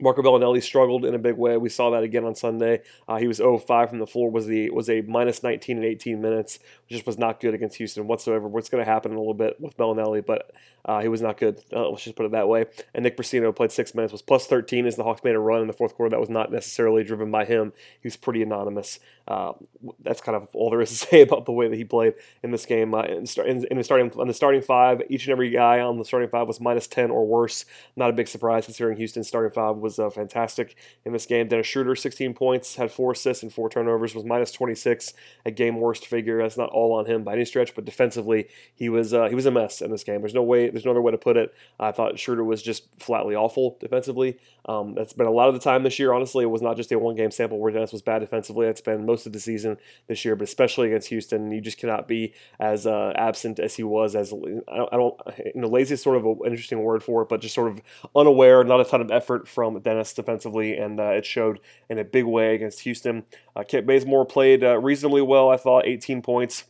Marco 0.00 0.22
Belinelli 0.22 0.62
struggled 0.62 1.04
in 1.04 1.14
a 1.14 1.18
big 1.18 1.36
way. 1.36 1.56
We 1.56 1.68
saw 1.68 1.90
that 1.90 2.02
again 2.02 2.24
on 2.24 2.34
Sunday. 2.34 2.82
Uh, 3.06 3.18
he 3.18 3.26
was 3.26 3.38
0-5 3.38 3.90
from 3.90 3.98
the 3.98 4.06
floor. 4.06 4.30
Was 4.30 4.46
the 4.46 4.70
was 4.70 4.88
a 4.88 5.02
minus 5.02 5.42
19 5.42 5.78
in 5.78 5.84
18 5.84 6.20
minutes, 6.20 6.58
which 6.58 6.96
just 6.96 7.06
was 7.06 7.18
not 7.18 7.40
good 7.40 7.54
against 7.54 7.76
Houston 7.76 8.06
whatsoever. 8.06 8.48
What's 8.48 8.68
going 8.68 8.84
to 8.84 8.90
happen 8.90 9.12
in 9.12 9.16
a 9.16 9.20
little 9.20 9.34
bit 9.34 9.60
with 9.60 9.76
Belinelli, 9.76 10.24
but 10.24 10.50
uh, 10.84 11.00
he 11.00 11.08
was 11.08 11.22
not 11.22 11.36
good. 11.36 11.62
Uh, 11.72 11.88
let's 11.88 12.04
just 12.04 12.16
put 12.16 12.26
it 12.26 12.32
that 12.32 12.48
way. 12.48 12.66
And 12.94 13.04
Nick 13.04 13.16
Brussino 13.16 13.54
played 13.54 13.70
six 13.70 13.94
minutes, 13.94 14.12
was 14.12 14.22
plus 14.22 14.46
13 14.46 14.86
as 14.86 14.96
the 14.96 15.04
Hawks 15.04 15.22
made 15.22 15.34
a 15.34 15.38
run 15.38 15.60
in 15.60 15.68
the 15.68 15.72
fourth 15.72 15.94
quarter. 15.94 16.10
That 16.10 16.20
was 16.20 16.30
not 16.30 16.50
necessarily 16.50 17.04
driven 17.04 17.30
by 17.30 17.44
him. 17.44 17.72
He 18.00 18.06
was 18.06 18.16
pretty 18.16 18.42
anonymous. 18.42 18.98
Uh, 19.28 19.52
that's 20.00 20.20
kind 20.20 20.34
of 20.34 20.48
all 20.52 20.70
there 20.70 20.80
is 20.80 20.90
to 20.90 20.96
say 21.06 21.22
about 21.22 21.46
the 21.46 21.52
way 21.52 21.68
that 21.68 21.76
he 21.76 21.84
played 21.84 22.14
in 22.42 22.50
this 22.50 22.66
game. 22.66 22.94
Uh, 22.94 23.02
in, 23.02 23.26
in, 23.46 23.64
in, 23.70 23.76
the 23.76 23.84
starting 23.84 24.10
on 24.18 24.26
the 24.26 24.34
starting 24.34 24.60
five, 24.60 25.02
each 25.08 25.26
and 25.26 25.32
every 25.32 25.50
guy 25.50 25.78
on 25.80 25.98
the 25.98 26.04
starting 26.04 26.28
five 26.28 26.48
was 26.48 26.60
minus 26.60 26.88
10 26.88 27.10
or 27.10 27.24
worse. 27.26 27.64
Not 27.94 28.10
a 28.10 28.12
big 28.12 28.26
surprise 28.26 28.64
considering 28.64 28.96
Houston's 28.96 29.28
starting 29.28 29.52
five 29.52 29.76
was 29.76 30.00
uh, 30.00 30.10
fantastic 30.10 30.76
in 31.04 31.12
this 31.12 31.26
game. 31.26 31.46
Dennis 31.46 31.66
Schroeder, 31.66 31.94
16 31.94 32.34
points, 32.34 32.74
had 32.74 32.90
four 32.90 33.12
assists 33.12 33.44
and 33.44 33.52
four 33.52 33.68
turnovers, 33.68 34.14
was 34.14 34.24
minus 34.24 34.50
26, 34.50 35.14
a 35.46 35.50
game 35.52 35.78
worst 35.78 36.06
figure. 36.06 36.42
That's 36.42 36.56
not 36.56 36.70
all 36.70 36.92
on 36.94 37.06
him 37.06 37.22
by 37.22 37.34
any 37.34 37.44
stretch, 37.44 37.74
but 37.74 37.84
defensively 37.84 38.48
he 38.74 38.88
was 38.88 39.14
uh, 39.14 39.28
he 39.28 39.34
was 39.36 39.46
a 39.46 39.50
mess 39.52 39.80
in 39.80 39.92
this 39.92 40.02
game. 40.02 40.20
There's 40.20 40.34
no 40.34 40.42
way 40.42 40.71
there's 40.72 40.84
no 40.84 40.90
other 40.90 41.02
way 41.02 41.12
to 41.12 41.18
put 41.18 41.36
it. 41.36 41.54
I 41.78 41.92
thought 41.92 42.18
Schroeder 42.18 42.44
was 42.44 42.62
just 42.62 42.88
flatly 42.98 43.34
awful 43.34 43.76
defensively. 43.80 44.38
Um, 44.66 44.94
that's 44.94 45.12
been 45.12 45.26
a 45.26 45.30
lot 45.30 45.48
of 45.48 45.54
the 45.54 45.60
time 45.60 45.82
this 45.82 45.98
year. 45.98 46.12
Honestly, 46.12 46.44
it 46.44 46.48
was 46.48 46.62
not 46.62 46.76
just 46.76 46.92
a 46.92 46.98
one 46.98 47.16
game 47.16 47.30
sample 47.30 47.58
where 47.58 47.72
Dennis 47.72 47.92
was 47.92 48.02
bad 48.02 48.20
defensively. 48.20 48.66
It's 48.66 48.80
been 48.80 49.06
most 49.06 49.26
of 49.26 49.32
the 49.32 49.40
season 49.40 49.76
this 50.06 50.24
year, 50.24 50.36
but 50.36 50.44
especially 50.44 50.88
against 50.88 51.08
Houston, 51.08 51.50
you 51.50 51.60
just 51.60 51.78
cannot 51.78 52.06
be 52.06 52.34
as 52.60 52.86
uh, 52.86 53.12
absent 53.16 53.58
as 53.58 53.74
he 53.74 53.82
was. 53.82 54.14
As 54.14 54.32
I 54.32 54.76
don't, 54.76 54.92
I 54.92 54.96
don't, 54.96 55.20
you 55.54 55.60
know, 55.60 55.68
lazy 55.68 55.94
is 55.94 56.02
sort 56.02 56.16
of 56.16 56.24
an 56.24 56.38
interesting 56.44 56.82
word 56.82 57.02
for 57.02 57.22
it, 57.22 57.28
but 57.28 57.40
just 57.40 57.54
sort 57.54 57.70
of 57.70 57.80
unaware, 58.14 58.62
not 58.64 58.80
a 58.80 58.84
ton 58.84 59.00
of 59.00 59.10
effort 59.10 59.48
from 59.48 59.80
Dennis 59.80 60.14
defensively, 60.14 60.76
and 60.76 61.00
uh, 61.00 61.10
it 61.10 61.26
showed 61.26 61.60
in 61.88 61.98
a 61.98 62.04
big 62.04 62.24
way 62.24 62.54
against 62.54 62.80
Houston. 62.80 63.24
Uh, 63.56 63.64
Kent 63.64 63.86
Bazemore 63.86 64.26
played 64.26 64.62
uh, 64.62 64.78
reasonably 64.78 65.22
well. 65.22 65.50
I 65.50 65.56
thought 65.56 65.86
18 65.86 66.22
points 66.22 66.64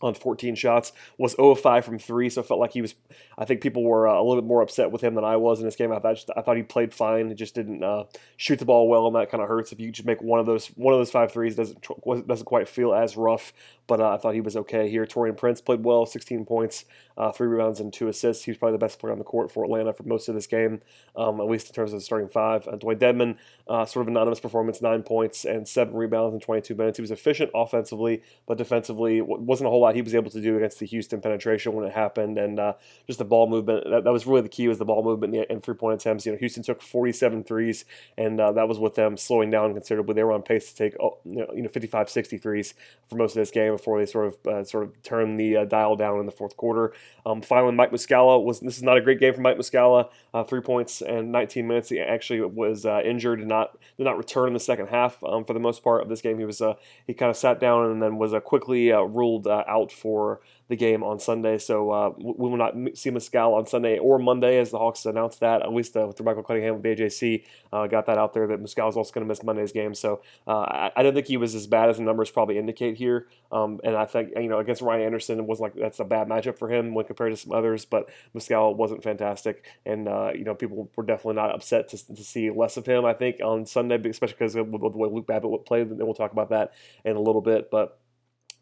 on 0.00 0.14
14 0.14 0.54
shots, 0.54 0.92
was 1.16 1.32
0 1.36 1.50
of 1.50 1.60
5 1.60 1.84
from 1.84 1.98
three, 1.98 2.30
so 2.30 2.40
it 2.40 2.46
felt 2.46 2.60
like 2.60 2.72
he 2.72 2.82
was. 2.82 2.94
I 3.36 3.44
think 3.44 3.60
people 3.60 3.82
were 3.82 4.08
uh, 4.08 4.14
a 4.14 4.22
little 4.22 4.40
bit 4.40 4.46
more 4.46 4.62
upset 4.62 4.90
with 4.90 5.02
him 5.02 5.14
than 5.14 5.24
I 5.24 5.36
was 5.36 5.58
in 5.58 5.64
this 5.64 5.76
game. 5.76 5.92
I 5.92 5.98
thought 5.98 6.24
I 6.36 6.42
thought 6.42 6.56
he 6.56 6.62
played 6.62 6.94
fine. 6.94 7.28
He 7.28 7.34
just 7.34 7.54
didn't 7.54 7.82
uh, 7.82 8.04
shoot 8.36 8.58
the 8.58 8.64
ball 8.64 8.88
well, 8.88 9.06
and 9.06 9.16
that 9.16 9.30
kind 9.30 9.42
of 9.42 9.48
hurts 9.48 9.72
if 9.72 9.80
you 9.80 9.90
just 9.90 10.06
make 10.06 10.22
one 10.22 10.40
of 10.40 10.46
those 10.46 10.68
one 10.68 10.94
of 10.94 11.00
those 11.00 11.10
five 11.10 11.32
threes. 11.32 11.56
Doesn't 11.56 11.84
doesn't 12.26 12.46
quite 12.46 12.68
feel 12.68 12.94
as 12.94 13.16
rough, 13.16 13.52
but 13.88 14.00
uh, 14.00 14.10
I 14.10 14.18
thought 14.18 14.34
he 14.34 14.40
was 14.42 14.54
okay 14.54 14.88
here. 14.88 15.06
Taurean 15.06 15.36
Prince 15.36 15.62
played 15.62 15.82
well, 15.82 16.04
16 16.04 16.44
points, 16.44 16.84
uh, 17.16 17.32
three 17.32 17.48
rebounds, 17.48 17.80
and 17.80 17.92
two 17.92 18.06
assists. 18.06 18.44
He 18.44 18.50
was 18.50 18.58
probably 18.58 18.74
the 18.74 18.84
best 18.84 19.00
player 19.00 19.12
on 19.12 19.18
the 19.18 19.24
court 19.24 19.50
for 19.50 19.64
Atlanta 19.64 19.94
for 19.94 20.02
most 20.04 20.28
of 20.28 20.34
this 20.34 20.46
game, 20.46 20.82
um, 21.16 21.40
at 21.40 21.48
least 21.48 21.68
in 21.68 21.72
terms 21.72 21.92
of 21.92 21.98
the 21.98 22.04
starting 22.04 22.28
five. 22.28 22.68
Uh, 22.68 22.72
Dewayne 22.72 22.98
Dedmon, 22.98 23.36
uh, 23.66 23.86
sort 23.86 24.02
of 24.02 24.08
anonymous 24.08 24.40
performance, 24.40 24.82
nine 24.82 25.02
points 25.02 25.46
and 25.46 25.66
seven 25.66 25.94
rebounds 25.94 26.34
in 26.34 26.40
22 26.40 26.74
minutes. 26.74 26.98
He 26.98 27.02
was 27.02 27.10
efficient 27.10 27.50
offensively, 27.54 28.22
but 28.46 28.58
defensively 28.58 29.22
wasn't 29.22 29.66
a 29.66 29.70
whole 29.70 29.80
lot 29.80 29.94
he 29.94 30.02
was 30.02 30.14
able 30.14 30.30
to 30.30 30.40
do 30.40 30.58
against 30.58 30.78
the 30.78 30.86
Houston 30.86 31.22
penetration 31.22 31.72
when 31.72 31.86
it 31.86 31.94
happened, 31.94 32.36
and 32.36 32.60
uh, 32.60 32.74
just 33.06 33.18
the 33.18 33.24
ball 33.24 33.48
movement. 33.48 33.84
That, 33.88 34.04
that, 34.04 34.12
was 34.12 34.26
really 34.26 34.42
the 34.42 34.50
key 34.50 34.68
was 34.68 34.78
the 34.78 34.84
ball 34.84 35.02
movement 35.02 35.34
and 35.48 35.62
three 35.62 35.74
point 35.74 35.98
attempts. 35.98 36.26
You 36.26 36.32
know, 36.32 36.38
Houston 36.38 36.62
took 36.62 36.82
47 36.82 37.42
threes, 37.44 37.86
and 38.18 38.38
uh, 38.38 38.52
that 38.52 38.68
was 38.68 38.78
with 38.78 38.96
them 38.96 39.16
slowing 39.16 39.50
down 39.50 39.72
considerably. 39.72 40.14
They 40.14 40.24
were 40.24 40.32
on 40.32 40.42
pace 40.42 40.70
to 40.70 40.76
take 40.76 40.94
oh, 41.00 41.16
you 41.24 41.62
know 41.62 41.68
55, 41.68 42.10
60 42.10 42.36
threes 42.36 42.74
for 43.08 43.16
most 43.16 43.32
of 43.32 43.36
this 43.40 43.50
game 43.50 43.77
before 43.78 43.98
they 43.98 44.06
sort 44.06 44.26
of 44.26 44.46
uh, 44.46 44.64
sort 44.64 44.84
of 44.84 45.02
turned 45.02 45.38
the 45.38 45.56
uh, 45.56 45.64
dial 45.64 45.96
down 45.96 46.20
in 46.20 46.26
the 46.26 46.32
fourth 46.32 46.56
quarter. 46.56 46.92
Um, 47.24 47.40
finally, 47.40 47.72
Mike 47.72 47.90
Muscala 47.90 48.42
was 48.42 48.60
this 48.60 48.76
is 48.76 48.82
not 48.82 48.96
a 48.96 49.00
great 49.00 49.20
game 49.20 49.32
for 49.34 49.40
Mike 49.40 49.56
Muscala. 49.56 50.10
Uh, 50.34 50.44
three 50.44 50.60
points 50.60 51.00
and 51.00 51.32
19 51.32 51.66
minutes. 51.66 51.88
He 51.88 52.00
actually 52.00 52.40
was 52.42 52.84
uh, 52.84 53.00
injured 53.04 53.40
and 53.40 53.48
not 53.48 53.78
did 53.96 54.04
not 54.04 54.18
return 54.18 54.48
in 54.48 54.54
the 54.54 54.60
second 54.60 54.88
half 54.88 55.22
um, 55.24 55.44
for 55.44 55.54
the 55.54 55.60
most 55.60 55.82
part 55.82 56.02
of 56.02 56.08
this 56.08 56.20
game. 56.20 56.38
He 56.38 56.44
was 56.44 56.60
he 57.06 57.14
kind 57.14 57.30
of 57.30 57.36
sat 57.36 57.60
down 57.60 57.90
and 57.90 58.02
then 58.02 58.18
was 58.18 58.34
quickly 58.44 58.90
ruled 58.90 59.46
out 59.48 59.92
for 59.92 60.40
the 60.68 60.76
game 60.76 61.02
on 61.02 61.18
Sunday. 61.18 61.58
So 61.58 61.90
uh, 61.90 62.12
we 62.18 62.48
will 62.48 62.56
not 62.56 62.74
see 62.94 63.10
Muscala 63.10 63.58
on 63.58 63.66
Sunday 63.66 63.98
or 63.98 64.18
Monday, 64.18 64.58
as 64.58 64.70
the 64.70 64.78
Hawks 64.78 65.06
announced 65.06 65.40
that. 65.40 65.62
At 65.62 65.72
least 65.72 65.96
uh, 65.96 66.12
through 66.12 66.26
Michael 66.26 66.42
Cunningham 66.42 66.76
with 66.76 66.84
AJC, 66.84 67.44
uh, 67.72 67.86
got 67.86 68.06
that 68.06 68.18
out 68.18 68.34
there 68.34 68.46
that 68.46 68.62
Muscala 68.62 68.90
is 68.90 68.96
also 68.96 69.12
going 69.12 69.24
to 69.24 69.28
miss 69.28 69.42
Monday's 69.42 69.72
game. 69.72 69.94
So 69.94 70.20
uh, 70.46 70.60
I, 70.60 70.92
I, 70.96 71.02
don't 71.02 71.14
think 71.14 71.26
he 71.26 71.38
was 71.38 71.54
as 71.54 71.66
bad 71.66 71.88
as 71.88 71.96
the 71.96 72.02
numbers 72.02 72.30
probably 72.30 72.58
indicate 72.58 72.96
here. 72.98 73.26
Um, 73.50 73.80
and 73.82 73.96
I 73.96 74.04
think 74.04 74.32
you 74.36 74.48
know 74.48 74.58
against 74.58 74.82
Ryan 74.82 75.06
Anderson, 75.06 75.38
it 75.38 75.46
wasn't 75.46 75.74
like 75.74 75.82
that's 75.82 76.00
a 76.00 76.04
bad 76.04 76.28
matchup 76.28 76.58
for 76.58 76.70
him 76.70 76.94
when 76.94 77.06
compared 77.06 77.32
to 77.32 77.36
some 77.36 77.52
others. 77.52 77.86
But 77.86 78.10
Muscala 78.34 78.76
wasn't 78.76 79.02
fantastic, 79.02 79.64
and 79.86 80.06
uh, 80.06 80.32
you 80.34 80.44
know 80.44 80.54
people 80.54 80.90
were 80.94 81.04
definitely 81.04 81.36
not 81.36 81.54
upset 81.54 81.88
to, 81.88 82.14
to 82.14 82.22
see 82.22 82.50
less 82.50 82.76
of 82.76 82.84
him. 82.84 83.06
I 83.06 83.14
think 83.14 83.40
on 83.42 83.64
Sunday, 83.64 83.96
especially 84.08 84.36
because 84.38 84.54
of 84.54 84.70
the 84.70 84.76
way 84.76 85.08
Luke 85.10 85.26
Babbitt 85.26 85.64
played. 85.64 85.88
And 85.88 85.98
we'll 85.98 86.14
talk 86.14 86.32
about 86.32 86.50
that 86.50 86.72
in 87.04 87.16
a 87.16 87.20
little 87.20 87.42
bit, 87.42 87.70
but. 87.70 87.98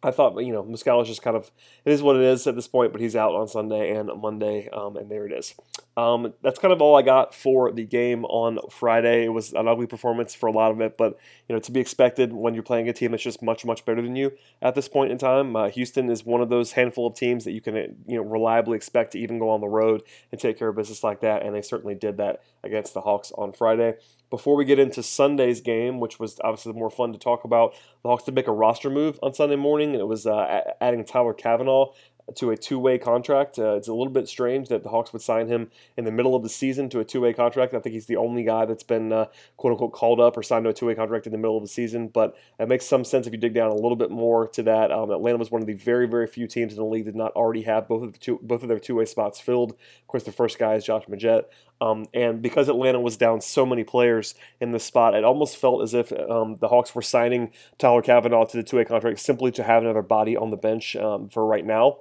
I 0.02 0.10
thought, 0.10 0.38
you 0.38 0.52
know, 0.52 0.62
Muscala 0.62 1.02
is 1.02 1.08
just 1.08 1.22
kind 1.22 1.36
of, 1.36 1.50
it 1.84 1.92
is 1.92 2.02
what 2.02 2.16
it 2.16 2.22
is 2.22 2.46
at 2.46 2.54
this 2.54 2.68
point, 2.68 2.92
but 2.92 3.00
he's 3.00 3.16
out 3.16 3.34
on 3.34 3.48
Sunday 3.48 3.96
and 3.96 4.10
Monday, 4.20 4.68
um, 4.68 4.96
and 4.96 5.10
there 5.10 5.26
it 5.26 5.32
is. 5.32 5.54
Um, 5.96 6.34
that's 6.42 6.58
kind 6.58 6.72
of 6.72 6.82
all 6.82 6.94
I 6.94 7.02
got 7.02 7.34
for 7.34 7.72
the 7.72 7.84
game 7.84 8.26
on 8.26 8.58
Friday. 8.70 9.24
It 9.24 9.30
was 9.30 9.54
an 9.54 9.66
ugly 9.66 9.86
performance 9.86 10.34
for 10.34 10.48
a 10.48 10.52
lot 10.52 10.70
of 10.70 10.80
it, 10.82 10.98
but, 10.98 11.18
you 11.48 11.54
know, 11.54 11.60
to 11.60 11.72
be 11.72 11.80
expected 11.80 12.34
when 12.34 12.52
you're 12.52 12.62
playing 12.62 12.88
a 12.88 12.92
team 12.92 13.12
that's 13.12 13.22
just 13.22 13.42
much, 13.42 13.64
much 13.64 13.84
better 13.86 14.02
than 14.02 14.14
you 14.14 14.32
at 14.60 14.74
this 14.74 14.86
point 14.86 15.10
in 15.10 15.18
time. 15.18 15.56
Uh, 15.56 15.70
Houston 15.70 16.10
is 16.10 16.24
one 16.24 16.42
of 16.42 16.50
those 16.50 16.72
handful 16.72 17.06
of 17.06 17.14
teams 17.14 17.44
that 17.44 17.52
you 17.52 17.62
can, 17.62 17.74
you 17.74 18.16
know, 18.16 18.22
reliably 18.22 18.76
expect 18.76 19.12
to 19.12 19.18
even 19.18 19.38
go 19.38 19.48
on 19.48 19.62
the 19.62 19.68
road 19.68 20.02
and 20.30 20.40
take 20.40 20.58
care 20.58 20.68
of 20.68 20.76
business 20.76 21.02
like 21.02 21.20
that, 21.20 21.42
and 21.42 21.54
they 21.54 21.62
certainly 21.62 21.94
did 21.94 22.18
that 22.18 22.42
against 22.62 22.92
the 22.92 23.00
Hawks 23.00 23.32
on 23.36 23.52
Friday. 23.52 23.94
Before 24.30 24.56
we 24.56 24.64
get 24.64 24.78
into 24.78 25.02
Sunday's 25.02 25.60
game, 25.60 26.00
which 26.00 26.18
was 26.18 26.40
obviously 26.42 26.72
more 26.72 26.90
fun 26.90 27.12
to 27.12 27.18
talk 27.18 27.44
about, 27.44 27.74
the 28.02 28.08
Hawks 28.08 28.24
did 28.24 28.34
make 28.34 28.48
a 28.48 28.52
roster 28.52 28.90
move 28.90 29.18
on 29.22 29.34
Sunday 29.34 29.56
morning, 29.56 29.90
and 29.90 30.00
it 30.00 30.08
was 30.08 30.26
uh, 30.26 30.62
adding 30.80 31.04
Tyler 31.04 31.32
Cavanaugh 31.32 31.92
to 32.34 32.50
a 32.50 32.56
two-way 32.56 32.98
contract. 32.98 33.56
Uh, 33.56 33.76
it's 33.76 33.86
a 33.86 33.94
little 33.94 34.12
bit 34.12 34.28
strange 34.28 34.68
that 34.68 34.82
the 34.82 34.88
Hawks 34.88 35.12
would 35.12 35.22
sign 35.22 35.46
him 35.46 35.70
in 35.96 36.04
the 36.04 36.10
middle 36.10 36.34
of 36.34 36.42
the 36.42 36.48
season 36.48 36.88
to 36.90 36.98
a 36.98 37.04
two-way 37.04 37.32
contract. 37.32 37.72
I 37.72 37.78
think 37.78 37.92
he's 37.92 38.06
the 38.06 38.16
only 38.16 38.42
guy 38.42 38.64
that's 38.64 38.82
been 38.82 39.12
uh, 39.12 39.26
"quote 39.56 39.72
unquote" 39.72 39.92
called 39.92 40.20
up 40.20 40.36
or 40.36 40.42
signed 40.42 40.64
to 40.64 40.70
a 40.70 40.74
two-way 40.74 40.96
contract 40.96 41.26
in 41.26 41.32
the 41.32 41.38
middle 41.38 41.56
of 41.56 41.62
the 41.62 41.68
season. 41.68 42.08
But 42.08 42.36
it 42.58 42.68
makes 42.68 42.84
some 42.84 43.04
sense 43.04 43.28
if 43.28 43.32
you 43.32 43.38
dig 43.38 43.54
down 43.54 43.70
a 43.70 43.74
little 43.74 43.94
bit 43.94 44.10
more 44.10 44.48
to 44.48 44.62
that. 44.64 44.90
Um, 44.90 45.12
Atlanta 45.12 45.38
was 45.38 45.52
one 45.52 45.62
of 45.62 45.68
the 45.68 45.74
very, 45.74 46.08
very 46.08 46.26
few 46.26 46.48
teams 46.48 46.72
in 46.72 46.78
the 46.78 46.84
league 46.84 47.04
that 47.04 47.12
did 47.12 47.18
not 47.18 47.32
already 47.32 47.62
have 47.62 47.86
both 47.86 48.02
of 48.02 48.12
the 48.12 48.18
two, 48.18 48.40
both 48.42 48.62
of 48.62 48.68
their 48.68 48.80
two-way 48.80 49.04
spots 49.04 49.38
filled. 49.38 49.72
Of 49.72 50.06
course, 50.08 50.24
the 50.24 50.32
first 50.32 50.58
guy 50.58 50.74
is 50.74 50.84
Josh 50.84 51.04
Magette. 51.06 51.44
Um, 51.80 52.06
and 52.14 52.40
because 52.40 52.68
Atlanta 52.68 53.00
was 53.00 53.16
down 53.16 53.40
so 53.40 53.66
many 53.66 53.84
players 53.84 54.34
in 54.60 54.72
the 54.72 54.78
spot, 54.78 55.14
it 55.14 55.24
almost 55.24 55.56
felt 55.56 55.82
as 55.82 55.94
if 55.94 56.12
um, 56.12 56.56
the 56.56 56.68
Hawks 56.68 56.94
were 56.94 57.02
signing 57.02 57.52
Tyler 57.78 58.02
Cavanaugh 58.02 58.46
to 58.46 58.56
the 58.56 58.62
two-way 58.62 58.84
contract 58.84 59.18
simply 59.18 59.50
to 59.52 59.62
have 59.62 59.82
another 59.82 60.02
body 60.02 60.36
on 60.36 60.50
the 60.50 60.56
bench 60.56 60.96
um, 60.96 61.28
for 61.28 61.44
right 61.44 61.64
now 61.64 61.98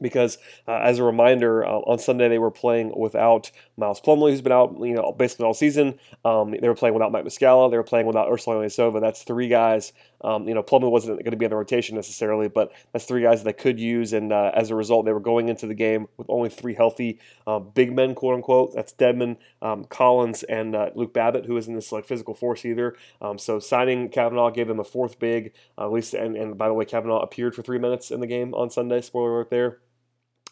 because 0.00 0.38
uh, 0.66 0.80
as 0.82 0.98
a 0.98 1.04
reminder, 1.04 1.64
uh, 1.64 1.70
on 1.70 1.98
Sunday 1.98 2.28
they 2.28 2.38
were 2.38 2.50
playing 2.50 2.92
without 2.96 3.50
Miles 3.76 4.00
Plumlee, 4.00 4.30
who's 4.30 4.40
been 4.40 4.52
out, 4.52 4.76
you 4.80 4.94
know, 4.94 5.12
basically 5.12 5.46
all 5.46 5.54
season. 5.54 5.98
Um, 6.24 6.52
they 6.60 6.68
were 6.68 6.74
playing 6.74 6.94
without 6.94 7.12
Mike 7.12 7.24
Muscala. 7.24 7.70
They 7.70 7.76
were 7.76 7.82
playing 7.82 8.06
without 8.06 8.28
Ersan 8.28 8.54
Ilyasova. 8.56 9.00
That's 9.00 9.22
three 9.22 9.48
guys. 9.48 9.92
Um, 10.20 10.48
you 10.48 10.54
know, 10.54 10.62
Plumlee 10.62 10.90
wasn't 10.90 11.18
going 11.18 11.32
to 11.32 11.36
be 11.36 11.44
in 11.44 11.50
the 11.50 11.56
rotation 11.56 11.96
necessarily, 11.96 12.48
but 12.48 12.72
that's 12.92 13.04
three 13.04 13.22
guys 13.22 13.42
that 13.42 13.56
they 13.56 13.62
could 13.62 13.78
use. 13.78 14.12
And 14.12 14.32
uh, 14.32 14.52
as 14.54 14.70
a 14.70 14.74
result, 14.74 15.04
they 15.04 15.12
were 15.12 15.20
going 15.20 15.48
into 15.48 15.66
the 15.66 15.74
game 15.74 16.06
with 16.16 16.28
only 16.30 16.48
three 16.48 16.74
healthy 16.74 17.18
uh, 17.46 17.58
big 17.58 17.94
men, 17.94 18.14
quote 18.14 18.34
unquote. 18.34 18.74
That's 18.74 18.92
Dedmon, 18.92 19.36
um, 19.62 19.84
Collins, 19.84 20.42
and 20.44 20.74
uh, 20.74 20.90
Luke 20.94 21.12
Babbitt, 21.12 21.46
who 21.46 21.56
isn't 21.56 21.74
this 21.74 21.92
like 21.92 22.06
physical 22.06 22.34
force 22.34 22.64
either. 22.64 22.96
Um, 23.20 23.38
so 23.38 23.58
signing 23.58 24.08
Cavanaugh 24.08 24.50
gave 24.50 24.68
them 24.68 24.80
a 24.80 24.84
fourth 24.84 25.18
big, 25.18 25.52
uh, 25.78 25.86
at 25.86 25.92
least. 25.92 26.14
And, 26.14 26.36
and 26.36 26.56
by 26.56 26.68
the 26.68 26.74
way, 26.74 26.84
Cavanaugh 26.84 27.20
appeared 27.20 27.54
for 27.54 27.62
three 27.62 27.78
minutes 27.78 28.10
in 28.10 28.20
the 28.20 28.26
game 28.26 28.54
on 28.54 28.70
Sunday. 28.70 29.00
Spoiler 29.00 29.34
alert 29.34 29.50
there. 29.50 29.78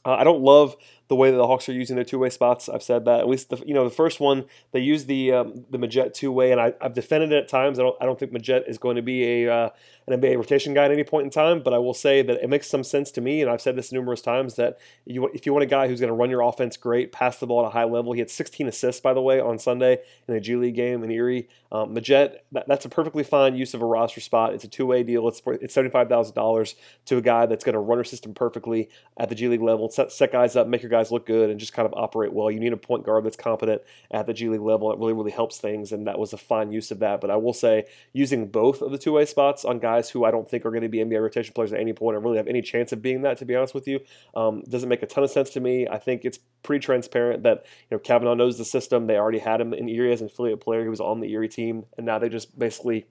Uh, 0.05 0.15
I 0.15 0.25
don't 0.25 0.43
love 0.43 0.77
the 1.13 1.17
way 1.17 1.31
that 1.31 1.37
the 1.37 1.47
Hawks 1.47 1.69
are 1.69 1.75
using 1.75 1.95
their 1.95 2.07
two-way 2.07 2.31
spots. 2.31 2.71
I've 2.71 2.83
said 2.83 3.05
that 3.05 3.21
at 3.21 3.29
least 3.29 3.51
the 3.51 3.63
you 3.67 3.75
know 3.75 3.85
the 3.85 3.95
first 3.95 4.19
one 4.19 4.47
they 4.71 4.81
use 4.81 5.05
the 5.05 5.31
um, 5.31 5.67
the 5.69 5.77
Magette 5.77 6.15
two-way, 6.15 6.53
and 6.53 6.59
I, 6.59 6.73
have 6.81 6.95
defended 6.95 7.33
it 7.33 7.37
at 7.37 7.49
times. 7.49 7.79
I 7.79 7.83
don't 7.83 7.97
I 8.01 8.07
don't 8.07 8.19
think 8.19 8.33
Magette 8.33 8.67
is 8.67 8.79
going 8.79 8.97
to 8.97 9.03
be 9.03 9.45
a 9.45 9.55
uh, 9.55 9.69
an 10.07 10.19
NBA 10.19 10.37
rotation 10.37 10.73
guy 10.73 10.87
at 10.87 10.91
any 10.91 11.05
point 11.05 11.25
in 11.25 11.31
time, 11.31 11.63
but 11.63 11.75
I 11.75 11.79
will 11.79 11.93
say 11.93 12.23
that 12.23 12.43
it 12.43 12.49
makes 12.49 12.67
some 12.67 12.83
sense 12.83 13.11
to 13.11 13.21
me, 13.21 13.43
and 13.43 13.51
I've 13.51 13.61
said 13.61 13.77
this 13.77 13.93
numerous 13.93 14.23
times 14.23 14.55
that 14.55 14.79
you 15.05 15.29
if 15.35 15.45
you 15.45 15.53
want 15.53 15.65
a 15.65 15.67
guy 15.67 15.87
who's 15.87 16.01
going 16.01 16.09
to 16.09 16.15
run 16.15 16.31
your 16.31 16.41
offense 16.41 16.79
great, 16.79 17.13
pass 17.13 17.37
the 17.37 17.47
ball 17.47 17.61
at 17.61 17.67
a 17.67 17.71
high 17.73 17.85
level. 17.85 18.15
He 18.15 18.21
had 18.21 18.31
16 18.31 18.67
assists 18.69 19.03
by 19.03 19.13
the 19.13 19.21
way 19.21 19.39
on 19.39 19.59
Sunday 19.59 19.99
in 20.27 20.35
a 20.35 20.41
G 20.41 20.57
League 20.57 20.77
game 20.77 21.05
in 21.05 21.11
Erie. 21.11 21.47
Um, 21.71 21.95
Magette 21.95 22.37
that, 22.53 22.67
that's 22.67 22.87
a 22.87 22.89
perfectly 22.89 23.23
fine 23.23 23.55
use 23.55 23.75
of 23.75 23.83
a 23.83 23.87
roster 23.87 24.23
spot. 24.23 24.55
It's 24.55 24.65
a 24.65 24.69
two-way 24.69 25.03
deal. 25.03 25.29
It's 25.29 25.43
it's 25.47 25.75
seventy 25.75 25.91
five 25.91 26.09
thousand 26.09 26.35
dollars 26.35 26.75
to 27.05 27.19
a 27.19 27.23
guy 27.23 27.45
that's 27.45 27.65
going 27.65 27.75
to 27.75 27.81
run 27.81 27.99
your 27.99 28.05
system 28.05 28.33
perfectly 28.33 28.89
at 29.19 29.29
the 29.29 29.35
G 29.35 29.49
League 29.49 29.61
level, 29.61 29.91
set, 29.91 30.11
set 30.11 30.33
guys 30.33 30.57
up, 30.57 30.67
make 30.67 30.83
your 30.83 30.91
guys 30.91 31.02
look 31.11 31.27
good, 31.27 31.51
and 31.51 31.59
just 31.59 31.73
kind 31.73 31.87
of 31.87 31.95
operate 31.95 32.33
well. 32.33 32.51
You 32.51 32.61
need 32.61 32.73
a 32.73 32.77
point 32.77 33.05
guard 33.05 33.25
that's 33.25 33.37
competent 33.37 33.83
at 34.11 34.27
the 34.27 34.33
G 34.33 34.49
League 34.49 34.61
level. 34.61 34.93
It 34.93 34.99
really, 34.99 35.13
really 35.13 35.31
helps 35.31 35.59
things, 35.59 35.93
and 35.93 36.07
that 36.07 36.19
was 36.19 36.33
a 36.33 36.37
fine 36.37 36.73
use 36.73 36.91
of 36.91 36.99
that. 37.01 37.21
But 37.21 37.31
I 37.31 37.37
will 37.37 37.53
say, 37.53 37.87
using 38.13 38.49
both 38.49 38.83
of 38.83 38.93
the 38.93 38.99
two 38.99 39.13
way 39.13 39.25
spots 39.25 39.65
on 39.65 39.79
guys 39.79 40.11
who 40.11 40.25
I 40.25 40.31
don't 40.31 40.49
think 40.49 40.65
are 40.65 40.71
going 40.71 40.83
to 40.83 40.89
be 40.89 40.99
NBA 40.99 41.21
rotation 41.21 41.55
players 41.55 41.73
at 41.73 41.81
any 41.81 41.93
point 41.93 42.17
or 42.17 42.21
really 42.21 42.37
have 42.37 42.47
any 42.47 42.63
chance 42.63 42.93
of 42.93 43.03
being 43.03 43.23
that, 43.23 43.39
to 43.39 43.45
be 43.45 43.57
honest 43.57 43.75
with 43.75 43.89
you, 43.89 44.01
um, 44.35 44.63
doesn't 44.69 44.89
make 44.89 45.03
a 45.03 45.07
ton 45.07 45.25
of 45.25 45.31
sense 45.31 45.51
to 45.51 45.61
me. 45.61 45.89
I 45.89 45.99
think 45.99 46.25
it's 46.25 46.39
pretty 46.63 46.85
transparent 46.85 47.43
that 47.43 47.65
you 47.91 47.97
know 47.97 47.99
Cavanaugh 47.99 48.35
knows 48.35 48.59
the 48.59 48.65
system. 48.65 49.07
They 49.07 49.17
already 49.17 49.39
had 49.39 49.61
him 49.61 49.73
in 49.73 49.89
Erie 49.89 50.13
as 50.13 50.21
an 50.21 50.27
affiliate 50.27 50.61
player. 50.61 50.83
He 50.83 50.89
was 50.89 51.01
on 51.01 51.21
the 51.21 51.31
Erie 51.33 51.49
team, 51.49 51.87
and 51.97 52.07
now 52.07 52.19
they 52.19 52.29
just 52.29 52.59
basically 52.59 53.07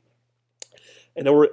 in 1.16 1.28
order 1.28 1.50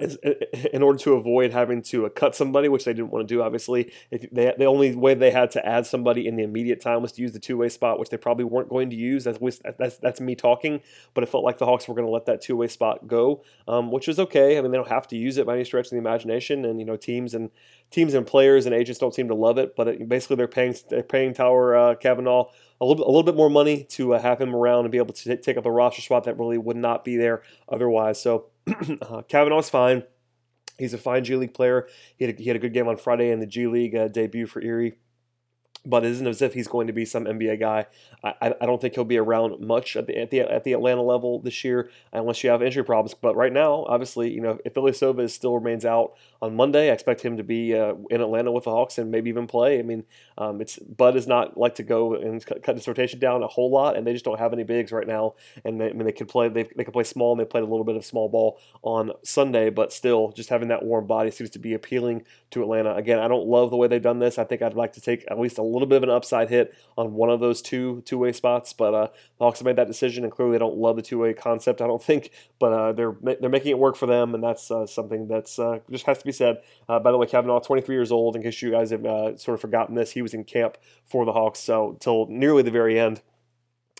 in 0.73 0.81
order 0.81 0.97
to 0.99 1.13
avoid 1.13 1.51
having 1.51 1.81
to 1.81 2.05
uh, 2.05 2.09
cut 2.09 2.35
somebody, 2.35 2.69
which 2.69 2.85
they 2.85 2.93
didn't 2.93 3.11
want 3.11 3.27
to 3.27 3.33
do. 3.33 3.41
Obviously, 3.41 3.91
if 4.11 4.29
they, 4.31 4.53
the 4.57 4.65
only 4.65 4.95
way 4.95 5.13
they 5.13 5.31
had 5.31 5.51
to 5.51 5.65
add 5.65 5.85
somebody 5.85 6.27
in 6.27 6.35
the 6.35 6.43
immediate 6.43 6.81
time 6.81 7.01
was 7.01 7.11
to 7.13 7.21
use 7.21 7.33
the 7.33 7.39
two 7.39 7.57
way 7.57 7.69
spot, 7.69 7.99
which 7.99 8.09
they 8.09 8.17
probably 8.17 8.45
weren't 8.45 8.69
going 8.69 8.89
to 8.89 8.95
use. 8.95 9.25
That's 9.25 9.39
that's 9.77 9.97
that's 9.97 10.21
me 10.21 10.35
talking, 10.35 10.81
but 11.13 11.23
it 11.23 11.27
felt 11.27 11.43
like 11.43 11.57
the 11.57 11.65
Hawks 11.65 11.87
were 11.87 11.95
going 11.95 12.07
to 12.07 12.11
let 12.11 12.25
that 12.25 12.41
two 12.41 12.55
way 12.55 12.67
spot 12.67 13.07
go, 13.07 13.43
um, 13.67 13.91
which 13.91 14.07
is 14.07 14.19
okay. 14.19 14.57
I 14.57 14.61
mean, 14.61 14.71
they 14.71 14.77
don't 14.77 14.87
have 14.87 15.07
to 15.09 15.17
use 15.17 15.37
it 15.37 15.45
by 15.45 15.55
any 15.55 15.65
stretch 15.65 15.87
of 15.87 15.91
the 15.91 15.97
imagination, 15.97 16.65
and 16.65 16.79
you 16.79 16.85
know, 16.85 16.95
teams 16.95 17.33
and 17.33 17.51
teams 17.91 18.13
and 18.13 18.25
players 18.25 18.65
and 18.65 18.73
agents 18.73 18.99
don't 18.99 19.13
seem 19.13 19.27
to 19.27 19.35
love 19.35 19.57
it. 19.57 19.75
But 19.75 19.87
it, 19.89 20.09
basically, 20.09 20.37
they're 20.37 20.47
paying 20.47 20.75
they're 20.89 21.03
paying 21.03 21.33
Tower 21.33 21.75
uh, 21.75 21.95
Cavanaugh 21.95 22.45
a 22.81 22.85
little, 22.85 23.05
a 23.05 23.09
little 23.09 23.23
bit 23.23 23.35
more 23.35 23.49
money 23.49 23.83
to 23.83 24.13
uh, 24.13 24.21
have 24.21 24.39
him 24.39 24.55
around 24.55 24.85
and 24.85 24.91
be 24.91 24.97
able 24.97 25.13
to 25.13 25.35
t- 25.35 25.41
take 25.41 25.57
up 25.57 25.65
a 25.65 25.71
roster 25.71 26.01
spot 26.01 26.23
that 26.23 26.37
really 26.39 26.57
would 26.57 26.77
not 26.77 27.03
be 27.03 27.17
there 27.17 27.43
otherwise. 27.67 28.21
So 28.21 28.45
uh, 29.01 29.21
Cavanaugh's 29.23 29.69
fine. 29.69 30.03
He's 30.77 30.93
a 30.93 30.97
fine 30.97 31.23
G 31.23 31.35
League 31.35 31.53
player. 31.53 31.87
He 32.17 32.25
had 32.25 32.35
a, 32.35 32.41
he 32.41 32.47
had 32.47 32.55
a 32.55 32.59
good 32.59 32.73
game 32.73 32.87
on 32.87 32.97
Friday 32.97 33.31
in 33.31 33.39
the 33.39 33.45
G 33.45 33.67
League 33.67 33.95
uh, 33.95 34.07
debut 34.07 34.47
for 34.47 34.61
Erie 34.61 34.97
but 35.85 36.05
it 36.05 36.11
isn't 36.11 36.27
as 36.27 36.41
if 36.41 36.53
he's 36.53 36.67
going 36.67 36.87
to 36.87 36.93
be 36.93 37.05
some 37.05 37.25
NBA 37.25 37.59
guy. 37.59 37.85
I, 38.23 38.53
I 38.59 38.65
don't 38.65 38.81
think 38.81 38.95
he'll 38.95 39.05
be 39.05 39.17
around 39.17 39.59
much 39.65 39.95
at 39.95 40.07
the, 40.07 40.17
at 40.17 40.29
the 40.29 40.41
at 40.41 40.63
the 40.63 40.73
Atlanta 40.73 41.01
level 41.01 41.39
this 41.39 41.63
year 41.63 41.89
unless 42.11 42.43
you 42.43 42.49
have 42.49 42.61
injury 42.61 42.83
problems. 42.83 43.13
But 43.13 43.35
right 43.35 43.53
now, 43.53 43.85
obviously, 43.87 44.31
you 44.31 44.41
know 44.41 44.59
if 44.65 44.73
Ilyasova 44.73 45.29
still 45.29 45.55
remains 45.55 45.85
out 45.85 46.13
on 46.41 46.55
Monday, 46.55 46.89
I 46.89 46.93
expect 46.93 47.21
him 47.21 47.37
to 47.37 47.43
be 47.43 47.75
uh, 47.75 47.93
in 48.09 48.21
Atlanta 48.21 48.51
with 48.51 48.65
the 48.65 48.71
Hawks 48.71 48.97
and 48.97 49.09
maybe 49.09 49.29
even 49.29 49.47
play. 49.47 49.79
I 49.79 49.83
mean, 49.83 50.03
um, 50.37 50.59
it's 50.61 50.77
Bud 50.79 51.15
is 51.15 51.27
not 51.27 51.57
like 51.57 51.75
to 51.75 51.83
go 51.83 52.15
and 52.15 52.45
cut, 52.45 52.61
cut 52.63 52.75
this 52.75 52.87
rotation 52.87 53.19
down 53.19 53.41
a 53.43 53.47
whole 53.47 53.71
lot, 53.71 53.95
and 53.95 54.05
they 54.05 54.13
just 54.13 54.25
don't 54.25 54.39
have 54.39 54.53
any 54.53 54.63
bigs 54.63 54.91
right 54.91 55.07
now. 55.07 55.35
And 55.63 55.79
they, 55.79 55.89
I 55.89 55.93
mean, 55.93 56.05
they 56.05 56.11
could 56.11 56.27
play 56.27 56.49
they 56.49 56.63
they 56.75 56.83
could 56.83 56.93
play 56.93 57.03
small, 57.05 57.31
and 57.31 57.39
they 57.39 57.45
played 57.45 57.63
a 57.63 57.67
little 57.67 57.85
bit 57.85 57.95
of 57.95 58.05
small 58.05 58.27
ball 58.27 58.59
on 58.81 59.11
Sunday, 59.23 59.69
but 59.69 59.93
still, 59.93 60.31
just 60.33 60.49
having 60.49 60.67
that 60.69 60.83
warm 60.83 61.07
body 61.07 61.31
seems 61.31 61.49
to 61.51 61.59
be 61.59 61.73
appealing 61.73 62.25
to 62.51 62.63
Atlanta. 62.63 62.95
Again, 62.95 63.19
I 63.19 63.27
don't 63.27 63.47
love 63.47 63.69
the 63.69 63.77
way 63.77 63.87
they've 63.87 64.01
done 64.01 64.19
this. 64.19 64.39
I 64.39 64.43
think 64.43 64.61
I'd 64.61 64.73
like 64.73 64.93
to 64.93 65.01
take 65.01 65.25
at 65.29 65.39
least 65.39 65.57
a 65.57 65.63
little 65.63 65.87
bit 65.87 65.97
of 65.97 66.03
an 66.03 66.09
upside 66.09 66.49
hit 66.49 66.73
on 66.97 67.13
one 67.13 67.29
of 67.29 67.39
those 67.39 67.61
two 67.61 68.01
two 68.05 68.17
way 68.17 68.31
spots. 68.31 68.73
But 68.73 68.93
uh, 68.93 69.07
the 69.37 69.45
Hawks 69.45 69.59
have 69.59 69.65
made 69.65 69.75
that 69.75 69.87
decision, 69.87 70.23
and 70.23 70.33
clearly 70.33 70.53
they 70.53 70.59
don't 70.59 70.77
love 70.77 70.95
the 70.95 71.01
two 71.01 71.19
way 71.19 71.33
concept. 71.33 71.81
I 71.81 71.87
don't 71.87 72.01
think, 72.01 72.31
but 72.59 72.73
uh, 72.73 72.91
they're 72.93 73.15
they're 73.21 73.49
making 73.49 73.71
it 73.71 73.79
work 73.79 73.95
for 73.95 74.05
them, 74.05 74.33
and 74.33 74.43
that's 74.43 74.71
uh, 74.71 74.85
something 74.85 75.27
that's 75.27 75.59
uh, 75.59 75.79
just 75.91 76.05
has 76.05 76.19
to 76.19 76.25
be 76.25 76.31
said. 76.31 76.61
Uh, 76.87 76.99
by 76.99 77.11
the 77.11 77.17
way, 77.17 77.27
Cavanaugh, 77.27 77.59
23 77.59 77.95
years 77.95 78.11
old. 78.11 78.35
In 78.35 78.41
case 78.41 78.61
you 78.61 78.71
guys 78.71 78.91
have 78.91 79.05
uh, 79.05 79.37
sort 79.37 79.55
of 79.55 79.61
forgotten 79.61 79.95
this, 79.95 80.11
he 80.11 80.21
was 80.21 80.33
in 80.33 80.43
camp 80.43 80.77
for 81.05 81.25
the 81.25 81.33
Hawks, 81.33 81.59
so 81.59 81.97
till 81.99 82.27
nearly 82.27 82.63
the 82.63 82.71
very 82.71 82.99
end. 82.99 83.21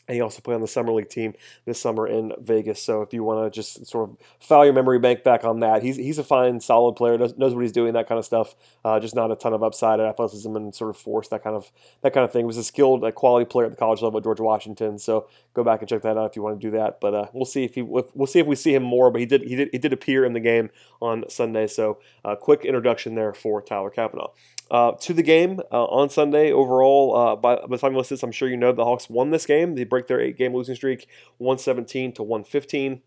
He 0.09 0.21
also 0.21 0.41
played 0.41 0.55
on 0.55 0.61
the 0.61 0.67
summer 0.67 0.91
league 0.91 1.09
team 1.09 1.33
this 1.65 1.79
summer 1.79 2.07
in 2.07 2.33
Vegas. 2.39 2.81
So 2.81 3.01
if 3.01 3.13
you 3.13 3.23
want 3.23 3.51
to 3.51 3.55
just 3.55 3.85
sort 3.85 4.09
of 4.09 4.17
file 4.39 4.65
your 4.65 4.73
memory 4.73 4.99
bank 4.99 5.23
back 5.23 5.43
on 5.43 5.59
that, 5.59 5.83
he's 5.83 5.97
he's 5.97 6.17
a 6.17 6.23
fine, 6.23 6.59
solid 6.59 6.93
player. 6.95 7.17
Knows, 7.17 7.37
knows 7.37 7.53
what 7.53 7.61
he's 7.61 7.71
doing, 7.71 7.93
that 7.93 8.07
kind 8.07 8.19
of 8.19 8.25
stuff. 8.25 8.55
Uh, 8.83 8.99
just 8.99 9.15
not 9.15 9.31
a 9.31 9.35
ton 9.35 9.53
of 9.53 9.63
upside, 9.63 9.99
athleticism, 9.99 10.55
and 10.55 10.73
sort 10.73 10.89
of 10.89 10.97
force, 10.97 11.27
that 11.29 11.43
kind 11.43 11.55
of 11.55 11.71
that 12.01 12.13
kind 12.13 12.25
of 12.25 12.31
thing. 12.31 12.41
He 12.41 12.47
was 12.47 12.57
a 12.57 12.63
skilled, 12.63 13.03
a 13.03 13.11
quality 13.11 13.45
player 13.45 13.65
at 13.65 13.71
the 13.71 13.77
college 13.77 14.01
level 14.01 14.17
at 14.17 14.23
George 14.23 14.39
Washington. 14.39 14.97
So 14.97 15.27
go 15.53 15.63
back 15.63 15.81
and 15.81 15.89
check 15.89 16.01
that 16.03 16.17
out 16.17 16.29
if 16.29 16.35
you 16.35 16.41
want 16.41 16.59
to 16.59 16.67
do 16.67 16.77
that. 16.77 16.99
But 16.99 17.13
uh, 17.13 17.27
we'll 17.33 17.45
see 17.45 17.63
if 17.63 17.75
he 17.75 17.81
we'll 17.81 18.27
see 18.27 18.39
if 18.39 18.47
we 18.47 18.55
see 18.55 18.73
him 18.73 18.83
more. 18.83 19.11
But 19.11 19.21
he 19.21 19.25
did 19.25 19.43
he 19.43 19.55
did 19.55 19.69
he 19.71 19.77
did 19.77 19.93
appear 19.93 20.25
in 20.25 20.33
the 20.33 20.39
game 20.39 20.69
on 21.01 21.25
Sunday. 21.29 21.67
So 21.67 21.99
uh, 22.25 22.35
quick 22.35 22.65
introduction 22.65 23.15
there 23.15 23.33
for 23.33 23.61
Tyler 23.61 23.89
Cavanaugh. 23.89 24.31
Uh, 24.71 24.91
to 24.91 25.15
the 25.15 25.23
game 25.23 25.59
uh, 25.71 25.85
on 25.85 26.11
Sunday 26.11 26.51
overall, 26.51 27.15
uh, 27.15 27.35
by, 27.35 27.55
by 27.55 27.67
the 27.67 27.77
time 27.79 27.93
you 27.93 27.97
listen 27.97 28.19
I'm 28.21 28.31
sure 28.31 28.47
you 28.47 28.57
know 28.57 28.71
the 28.71 28.85
Hawks 28.85 29.09
won 29.09 29.31
this 29.31 29.47
game. 29.47 29.73
They 29.73 29.83
break 29.83 29.98
their 30.07 30.21
eight 30.21 30.37
game 30.37 30.53
losing 30.53 30.75
streak 30.75 31.07
117 31.37 32.13
to 32.13 32.23
115. 32.23 33.01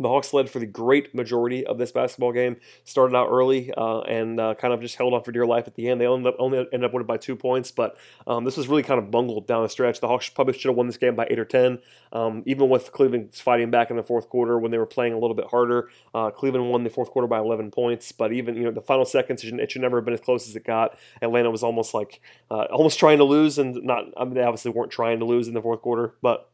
The 0.00 0.08
Hawks 0.08 0.32
led 0.32 0.48
for 0.48 0.58
the 0.58 0.66
great 0.66 1.14
majority 1.14 1.66
of 1.66 1.78
this 1.78 1.92
basketball 1.92 2.32
game. 2.32 2.56
Started 2.84 3.14
out 3.14 3.28
early 3.30 3.72
uh, 3.76 4.00
and 4.00 4.40
uh, 4.40 4.54
kind 4.54 4.72
of 4.72 4.80
just 4.80 4.96
held 4.96 5.12
on 5.12 5.22
for 5.22 5.30
dear 5.30 5.46
life 5.46 5.66
at 5.66 5.74
the 5.74 5.88
end. 5.88 6.00
They 6.00 6.06
only, 6.06 6.32
only 6.38 6.58
ended 6.58 6.84
up 6.84 6.92
winning 6.92 7.06
by 7.06 7.18
two 7.18 7.36
points, 7.36 7.70
but 7.70 7.96
um, 8.26 8.44
this 8.44 8.56
was 8.56 8.66
really 8.66 8.82
kind 8.82 8.98
of 8.98 9.10
bungled 9.10 9.46
down 9.46 9.62
the 9.62 9.68
stretch. 9.68 10.00
The 10.00 10.08
Hawks 10.08 10.28
probably 10.30 10.54
should 10.54 10.68
have 10.68 10.76
won 10.76 10.86
this 10.86 10.96
game 10.96 11.14
by 11.14 11.26
eight 11.30 11.38
or 11.38 11.44
ten. 11.44 11.80
Um, 12.12 12.42
even 12.46 12.68
with 12.68 12.92
Cleveland 12.92 13.34
fighting 13.34 13.70
back 13.70 13.90
in 13.90 13.96
the 13.96 14.02
fourth 14.02 14.28
quarter 14.28 14.58
when 14.58 14.70
they 14.70 14.78
were 14.78 14.86
playing 14.86 15.12
a 15.12 15.18
little 15.18 15.36
bit 15.36 15.46
harder, 15.46 15.90
uh, 16.14 16.30
Cleveland 16.30 16.70
won 16.70 16.82
the 16.82 16.90
fourth 16.90 17.10
quarter 17.10 17.28
by 17.28 17.38
11 17.38 17.70
points. 17.70 18.10
But 18.10 18.32
even 18.32 18.56
you 18.56 18.64
know 18.64 18.70
the 18.70 18.80
final 18.80 19.04
seconds, 19.04 19.44
it 19.44 19.70
should 19.70 19.82
never 19.82 19.98
have 19.98 20.04
been 20.04 20.14
as 20.14 20.20
close 20.20 20.48
as 20.48 20.56
it 20.56 20.64
got. 20.64 20.98
Atlanta 21.20 21.50
was 21.50 21.62
almost 21.62 21.92
like 21.92 22.20
uh, 22.50 22.64
almost 22.70 22.98
trying 22.98 23.18
to 23.18 23.24
lose, 23.24 23.58
and 23.58 23.82
not. 23.84 24.04
I 24.16 24.24
mean, 24.24 24.34
they 24.34 24.42
obviously 24.42 24.70
weren't 24.70 24.90
trying 24.90 25.18
to 25.18 25.24
lose 25.24 25.46
in 25.46 25.54
the 25.54 25.62
fourth 25.62 25.82
quarter, 25.82 26.14
but 26.22 26.50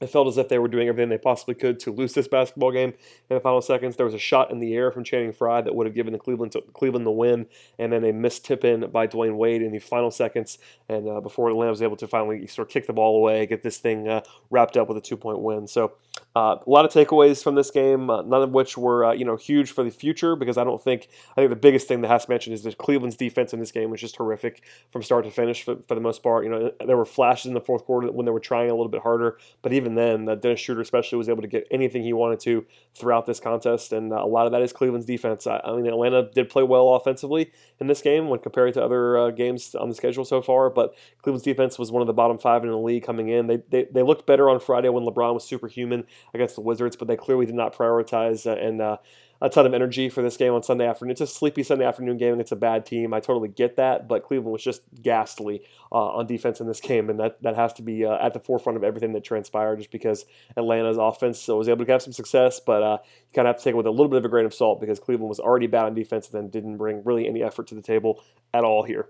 it 0.00 0.08
felt 0.08 0.28
as 0.28 0.38
if 0.38 0.48
they 0.48 0.58
were 0.58 0.68
doing 0.68 0.88
everything 0.88 1.10
they 1.10 1.18
possibly 1.18 1.54
could 1.54 1.78
to 1.80 1.92
lose 1.92 2.14
this 2.14 2.26
basketball 2.26 2.72
game 2.72 2.94
in 3.28 3.36
the 3.36 3.40
final 3.40 3.60
seconds. 3.60 3.96
There 3.96 4.06
was 4.06 4.14
a 4.14 4.18
shot 4.18 4.50
in 4.50 4.58
the 4.58 4.74
air 4.74 4.90
from 4.90 5.04
Channing 5.04 5.32
Frye 5.32 5.60
that 5.60 5.74
would 5.74 5.86
have 5.86 5.94
given 5.94 6.12
the 6.12 6.18
Cleveland 6.18 6.54
Cleveland 6.72 7.06
the 7.06 7.10
win, 7.10 7.46
and 7.78 7.92
then 7.92 8.04
a 8.04 8.12
missed 8.12 8.44
tip 8.44 8.64
in 8.64 8.90
by 8.90 9.06
Dwyane 9.06 9.36
Wade 9.36 9.62
in 9.62 9.72
the 9.72 9.78
final 9.78 10.10
seconds, 10.10 10.58
and 10.88 11.08
uh, 11.08 11.20
before 11.20 11.50
Atlanta 11.50 11.70
was 11.70 11.82
able 11.82 11.96
to 11.96 12.06
finally 12.06 12.46
sort 12.46 12.68
of 12.68 12.72
kick 12.72 12.86
the 12.86 12.92
ball 12.92 13.16
away, 13.16 13.46
get 13.46 13.62
this 13.62 13.78
thing 13.78 14.08
uh, 14.08 14.22
wrapped 14.50 14.76
up 14.76 14.88
with 14.88 14.96
a 14.96 15.00
two 15.00 15.16
point 15.16 15.40
win. 15.40 15.66
So 15.66 15.92
uh, 16.36 16.56
a 16.64 16.70
lot 16.70 16.84
of 16.84 16.92
takeaways 16.92 17.42
from 17.42 17.56
this 17.56 17.70
game, 17.70 18.08
uh, 18.08 18.22
none 18.22 18.42
of 18.42 18.50
which 18.50 18.78
were 18.78 19.04
uh, 19.04 19.12
you 19.12 19.24
know 19.24 19.36
huge 19.36 19.72
for 19.72 19.82
the 19.82 19.90
future 19.90 20.36
because 20.36 20.56
I 20.56 20.64
don't 20.64 20.82
think 20.82 21.08
I 21.32 21.40
think 21.40 21.50
the 21.50 21.56
biggest 21.56 21.88
thing 21.88 22.02
that 22.02 22.08
has 22.08 22.24
to 22.26 22.30
mention 22.30 22.52
is 22.52 22.62
that 22.62 22.78
Cleveland's 22.78 23.16
defense 23.16 23.52
in 23.52 23.60
this 23.60 23.72
game 23.72 23.90
was 23.90 24.00
just 24.00 24.16
horrific 24.16 24.62
from 24.90 25.02
start 25.02 25.24
to 25.24 25.30
finish 25.30 25.64
for, 25.64 25.76
for 25.88 25.94
the 25.94 26.00
most 26.00 26.22
part. 26.22 26.44
You 26.44 26.50
know 26.50 26.72
there 26.86 26.96
were 26.96 27.04
flashes 27.04 27.46
in 27.46 27.54
the 27.54 27.60
fourth 27.60 27.84
quarter 27.84 28.10
when 28.12 28.26
they 28.26 28.32
were 28.32 28.40
trying 28.40 28.70
a 28.70 28.74
little 28.74 28.88
bit 28.88 29.02
harder, 29.02 29.38
but 29.62 29.72
even 29.72 29.89
even 29.90 30.26
then, 30.26 30.28
uh, 30.28 30.34
Dennis 30.34 30.60
Schroeder 30.60 30.80
especially 30.80 31.18
was 31.18 31.28
able 31.28 31.42
to 31.42 31.48
get 31.48 31.66
anything 31.70 32.02
he 32.02 32.12
wanted 32.12 32.40
to 32.40 32.64
throughout 32.94 33.26
this 33.26 33.40
contest, 33.40 33.92
and 33.92 34.12
uh, 34.12 34.16
a 34.16 34.26
lot 34.26 34.46
of 34.46 34.52
that 34.52 34.62
is 34.62 34.72
Cleveland's 34.72 35.06
defense. 35.06 35.46
I, 35.46 35.60
I, 35.64 35.74
mean, 35.76 35.86
Atlanta 35.86 36.30
did 36.30 36.48
play 36.48 36.62
well 36.62 36.94
offensively 36.94 37.50
in 37.80 37.86
this 37.86 38.00
game 38.00 38.28
when 38.28 38.40
compared 38.40 38.74
to 38.74 38.84
other 38.84 39.18
uh, 39.18 39.30
games 39.30 39.74
on 39.74 39.88
the 39.88 39.94
schedule 39.94 40.24
so 40.24 40.42
far, 40.42 40.70
but 40.70 40.94
Cleveland's 41.22 41.44
defense 41.44 41.78
was 41.78 41.90
one 41.90 42.02
of 42.02 42.06
the 42.06 42.12
bottom 42.12 42.38
five 42.38 42.62
in 42.62 42.70
the 42.70 42.76
league 42.76 43.04
coming 43.04 43.28
in. 43.28 43.46
They, 43.46 43.58
they, 43.68 43.86
they 43.90 44.02
looked 44.02 44.26
better 44.26 44.48
on 44.48 44.60
Friday 44.60 44.88
when 44.88 45.04
LeBron 45.04 45.34
was 45.34 45.44
superhuman 45.44 46.04
against 46.34 46.54
the 46.54 46.62
Wizards, 46.62 46.96
but 46.96 47.08
they 47.08 47.16
clearly 47.16 47.46
did 47.46 47.54
not 47.54 47.74
prioritize 47.74 48.46
uh, 48.46 48.54
and 48.54 48.80
uh, 48.80 48.96
a 49.40 49.48
ton 49.48 49.66
of 49.66 49.74
energy 49.74 50.08
for 50.08 50.22
this 50.22 50.36
game 50.36 50.52
on 50.52 50.62
Sunday 50.62 50.86
afternoon. 50.86 51.12
It's 51.12 51.20
a 51.20 51.26
sleepy 51.26 51.62
Sunday 51.62 51.84
afternoon 51.84 52.18
game, 52.18 52.32
and 52.32 52.40
it's 52.40 52.52
a 52.52 52.56
bad 52.56 52.84
team. 52.84 53.14
I 53.14 53.20
totally 53.20 53.48
get 53.48 53.76
that, 53.76 54.06
but 54.06 54.22
Cleveland 54.22 54.52
was 54.52 54.62
just 54.62 54.82
ghastly 55.02 55.62
uh, 55.90 56.16
on 56.16 56.26
defense 56.26 56.60
in 56.60 56.66
this 56.66 56.80
game, 56.80 57.08
and 57.08 57.18
that, 57.20 57.42
that 57.42 57.56
has 57.56 57.72
to 57.74 57.82
be 57.82 58.04
uh, 58.04 58.16
at 58.24 58.34
the 58.34 58.40
forefront 58.40 58.76
of 58.76 58.84
everything 58.84 59.12
that 59.12 59.24
transpired 59.24 59.78
just 59.78 59.90
because 59.90 60.26
Atlanta's 60.56 60.98
offense 60.98 61.48
was 61.48 61.68
able 61.68 61.84
to 61.84 61.92
have 61.92 62.02
some 62.02 62.12
success, 62.12 62.60
but 62.60 62.82
uh, 62.82 62.98
you 63.02 63.34
kind 63.34 63.48
of 63.48 63.54
have 63.54 63.58
to 63.58 63.64
take 63.64 63.72
it 63.72 63.76
with 63.76 63.86
a 63.86 63.90
little 63.90 64.08
bit 64.08 64.18
of 64.18 64.24
a 64.24 64.28
grain 64.28 64.46
of 64.46 64.54
salt 64.54 64.80
because 64.80 65.00
Cleveland 65.00 65.28
was 65.28 65.40
already 65.40 65.66
bad 65.66 65.84
on 65.84 65.94
defense 65.94 66.28
and 66.28 66.34
then 66.34 66.50
didn't 66.50 66.76
bring 66.76 67.02
really 67.04 67.26
any 67.26 67.42
effort 67.42 67.66
to 67.68 67.74
the 67.74 67.82
table 67.82 68.22
at 68.52 68.64
all 68.64 68.82
here. 68.82 69.08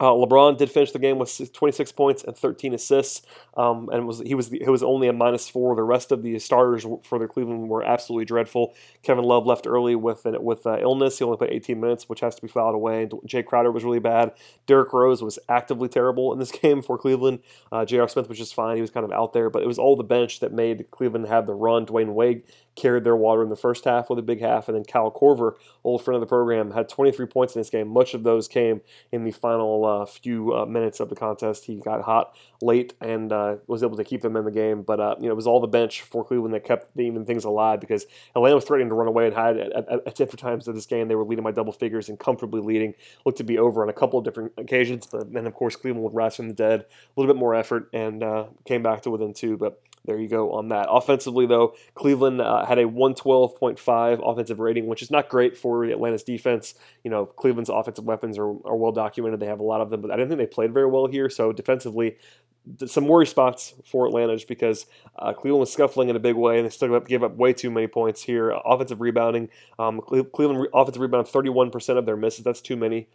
Uh, 0.00 0.10
LeBron 0.10 0.56
did 0.56 0.70
finish 0.70 0.92
the 0.92 0.98
game 0.98 1.18
with 1.18 1.52
26 1.52 1.92
points 1.92 2.22
and 2.22 2.36
13 2.36 2.74
assists, 2.74 3.22
um, 3.56 3.88
and 3.92 4.06
was 4.06 4.20
he 4.20 4.34
was 4.34 4.48
he 4.48 4.68
was 4.68 4.82
only 4.82 5.08
a 5.08 5.12
minus 5.12 5.48
four. 5.48 5.74
The 5.74 5.82
rest 5.82 6.12
of 6.12 6.22
the 6.22 6.38
starters 6.38 6.86
for 7.02 7.18
the 7.18 7.26
Cleveland 7.26 7.68
were 7.68 7.82
absolutely 7.82 8.24
dreadful. 8.24 8.74
Kevin 9.02 9.24
Love 9.24 9.46
left 9.46 9.66
early 9.66 9.96
with 9.96 10.24
with 10.24 10.66
uh, 10.66 10.78
illness. 10.80 11.18
He 11.18 11.24
only 11.24 11.36
played 11.36 11.50
18 11.52 11.80
minutes, 11.80 12.08
which 12.08 12.20
has 12.20 12.36
to 12.36 12.42
be 12.42 12.48
filed 12.48 12.74
away. 12.76 13.06
Jae 13.26 13.44
Crowder 13.44 13.72
was 13.72 13.84
really 13.84 13.98
bad. 13.98 14.32
Derrick 14.66 14.92
Rose 14.92 15.22
was 15.22 15.38
actively 15.48 15.88
terrible 15.88 16.32
in 16.32 16.38
this 16.38 16.52
game 16.62 16.80
for 16.80 16.96
Cleveland. 16.96 17.40
Uh, 17.72 17.84
J.R. 17.84 18.08
Smith 18.08 18.28
was 18.28 18.38
just 18.38 18.54
fine. 18.54 18.76
He 18.76 18.80
was 18.80 18.90
kind 18.90 19.04
of 19.04 19.12
out 19.12 19.32
there, 19.32 19.50
but 19.50 19.62
it 19.62 19.66
was 19.66 19.78
all 19.78 19.96
the 19.96 20.04
bench 20.04 20.40
that 20.40 20.52
made 20.52 20.90
Cleveland 20.90 21.26
have 21.26 21.46
the 21.46 21.54
run. 21.54 21.86
Dwyane 21.86 22.14
Wade 22.14 22.42
carried 22.76 23.04
their 23.04 23.16
water 23.16 23.42
in 23.42 23.48
the 23.48 23.56
first 23.56 23.84
half 23.84 24.08
with 24.08 24.18
a 24.18 24.22
big 24.22 24.40
half, 24.40 24.68
and 24.68 24.76
then 24.76 24.84
Kyle 24.84 25.10
Korver, 25.10 25.54
old 25.82 26.02
friend 26.02 26.14
of 26.14 26.20
the 26.20 26.26
program, 26.26 26.70
had 26.70 26.88
23 26.88 27.26
points 27.26 27.56
in 27.56 27.60
this 27.60 27.70
game. 27.70 27.88
Much 27.88 28.14
of 28.14 28.22
those 28.22 28.46
came 28.46 28.80
in 29.10 29.24
the 29.24 29.32
final 29.32 29.84
uh, 29.88 30.06
few 30.06 30.54
uh, 30.54 30.66
minutes 30.66 31.00
of 31.00 31.08
the 31.08 31.14
contest. 31.14 31.64
He 31.64 31.76
got 31.76 32.02
hot 32.02 32.36
late 32.60 32.94
and 33.00 33.32
uh, 33.32 33.56
was 33.66 33.82
able 33.82 33.96
to 33.96 34.04
keep 34.04 34.20
them 34.20 34.36
in 34.36 34.44
the 34.44 34.50
game, 34.50 34.82
but 34.82 34.98
you 35.20 35.26
know 35.26 35.32
it 35.32 35.36
was 35.36 35.46
all 35.46 35.60
the 35.60 35.66
bench 35.66 36.02
for 36.02 36.24
Cleveland 36.24 36.54
that 36.54 36.64
kept 36.64 36.98
even 36.98 37.24
things 37.24 37.44
alive 37.44 37.80
because 37.80 38.06
Atlanta 38.36 38.54
was 38.54 38.64
threatening 38.64 38.88
to 38.88 38.94
run 38.94 39.08
away 39.08 39.26
and 39.26 39.34
hide 39.34 39.56
at, 39.58 39.72
at, 39.72 40.06
at 40.06 40.14
different 40.14 40.40
times 40.40 40.68
of 40.68 40.74
this 40.74 40.86
game. 40.86 41.08
They 41.08 41.14
were 41.14 41.24
leading 41.24 41.44
by 41.44 41.52
double 41.52 41.72
figures 41.72 42.08
and 42.08 42.18
comfortably 42.18 42.60
leading. 42.60 42.94
Looked 43.24 43.38
to 43.38 43.44
be 43.44 43.58
over 43.58 43.82
on 43.82 43.88
a 43.88 43.94
couple 43.94 44.18
of 44.18 44.24
different 44.24 44.52
occasions, 44.56 45.08
but 45.10 45.32
then 45.32 45.46
of 45.46 45.54
course 45.54 45.76
Cleveland 45.76 46.04
would 46.04 46.14
rise 46.14 46.36
from 46.36 46.48
the 46.48 46.54
dead, 46.54 46.80
a 46.80 47.20
little 47.20 47.32
bit 47.32 47.38
more 47.38 47.54
effort, 47.54 47.88
and 47.92 48.22
came 48.64 48.82
back 48.82 49.02
to 49.02 49.10
within 49.10 49.32
two, 49.32 49.56
but 49.56 49.80
there 50.04 50.18
you 50.18 50.28
go 50.28 50.52
on 50.52 50.68
that. 50.68 50.86
Offensively, 50.90 51.46
though, 51.46 51.74
Cleveland 51.94 52.40
uh, 52.40 52.64
had 52.64 52.78
a 52.78 52.84
112.5 52.84 54.20
offensive 54.24 54.58
rating, 54.58 54.86
which 54.86 55.02
is 55.02 55.10
not 55.10 55.28
great 55.28 55.56
for 55.56 55.84
Atlanta's 55.84 56.22
defense. 56.22 56.74
You 57.04 57.10
know, 57.10 57.26
Cleveland's 57.26 57.70
offensive 57.70 58.04
weapons 58.04 58.38
are, 58.38 58.48
are 58.48 58.76
well 58.76 58.92
documented. 58.92 59.40
They 59.40 59.46
have 59.46 59.60
a 59.60 59.64
lot 59.64 59.80
of 59.80 59.90
them, 59.90 60.00
but 60.00 60.10
I 60.10 60.16
didn't 60.16 60.28
think 60.28 60.38
they 60.38 60.46
played 60.46 60.72
very 60.72 60.86
well 60.86 61.06
here. 61.06 61.28
So 61.28 61.52
defensively, 61.52 62.16
some 62.86 63.06
worry 63.06 63.26
spots 63.26 63.74
for 63.84 64.06
Atlanta 64.06 64.34
just 64.34 64.48
because 64.48 64.86
uh, 65.18 65.32
Cleveland 65.32 65.60
was 65.60 65.72
scuffling 65.72 66.08
in 66.08 66.16
a 66.16 66.20
big 66.20 66.34
way 66.34 66.58
and 66.58 66.66
they 66.66 66.70
still 66.70 66.98
gave 67.00 67.22
up 67.22 67.36
way 67.36 67.52
too 67.52 67.70
many 67.70 67.86
points 67.86 68.22
here. 68.22 68.50
Offensive 68.64 69.00
rebounding, 69.00 69.48
um, 69.78 70.00
Cleveland 70.00 70.68
offensive 70.74 71.00
rebound 71.00 71.26
31% 71.26 71.98
of 71.98 72.06
their 72.06 72.16
misses. 72.16 72.44
That's 72.44 72.60
too 72.60 72.76
many. 72.76 73.08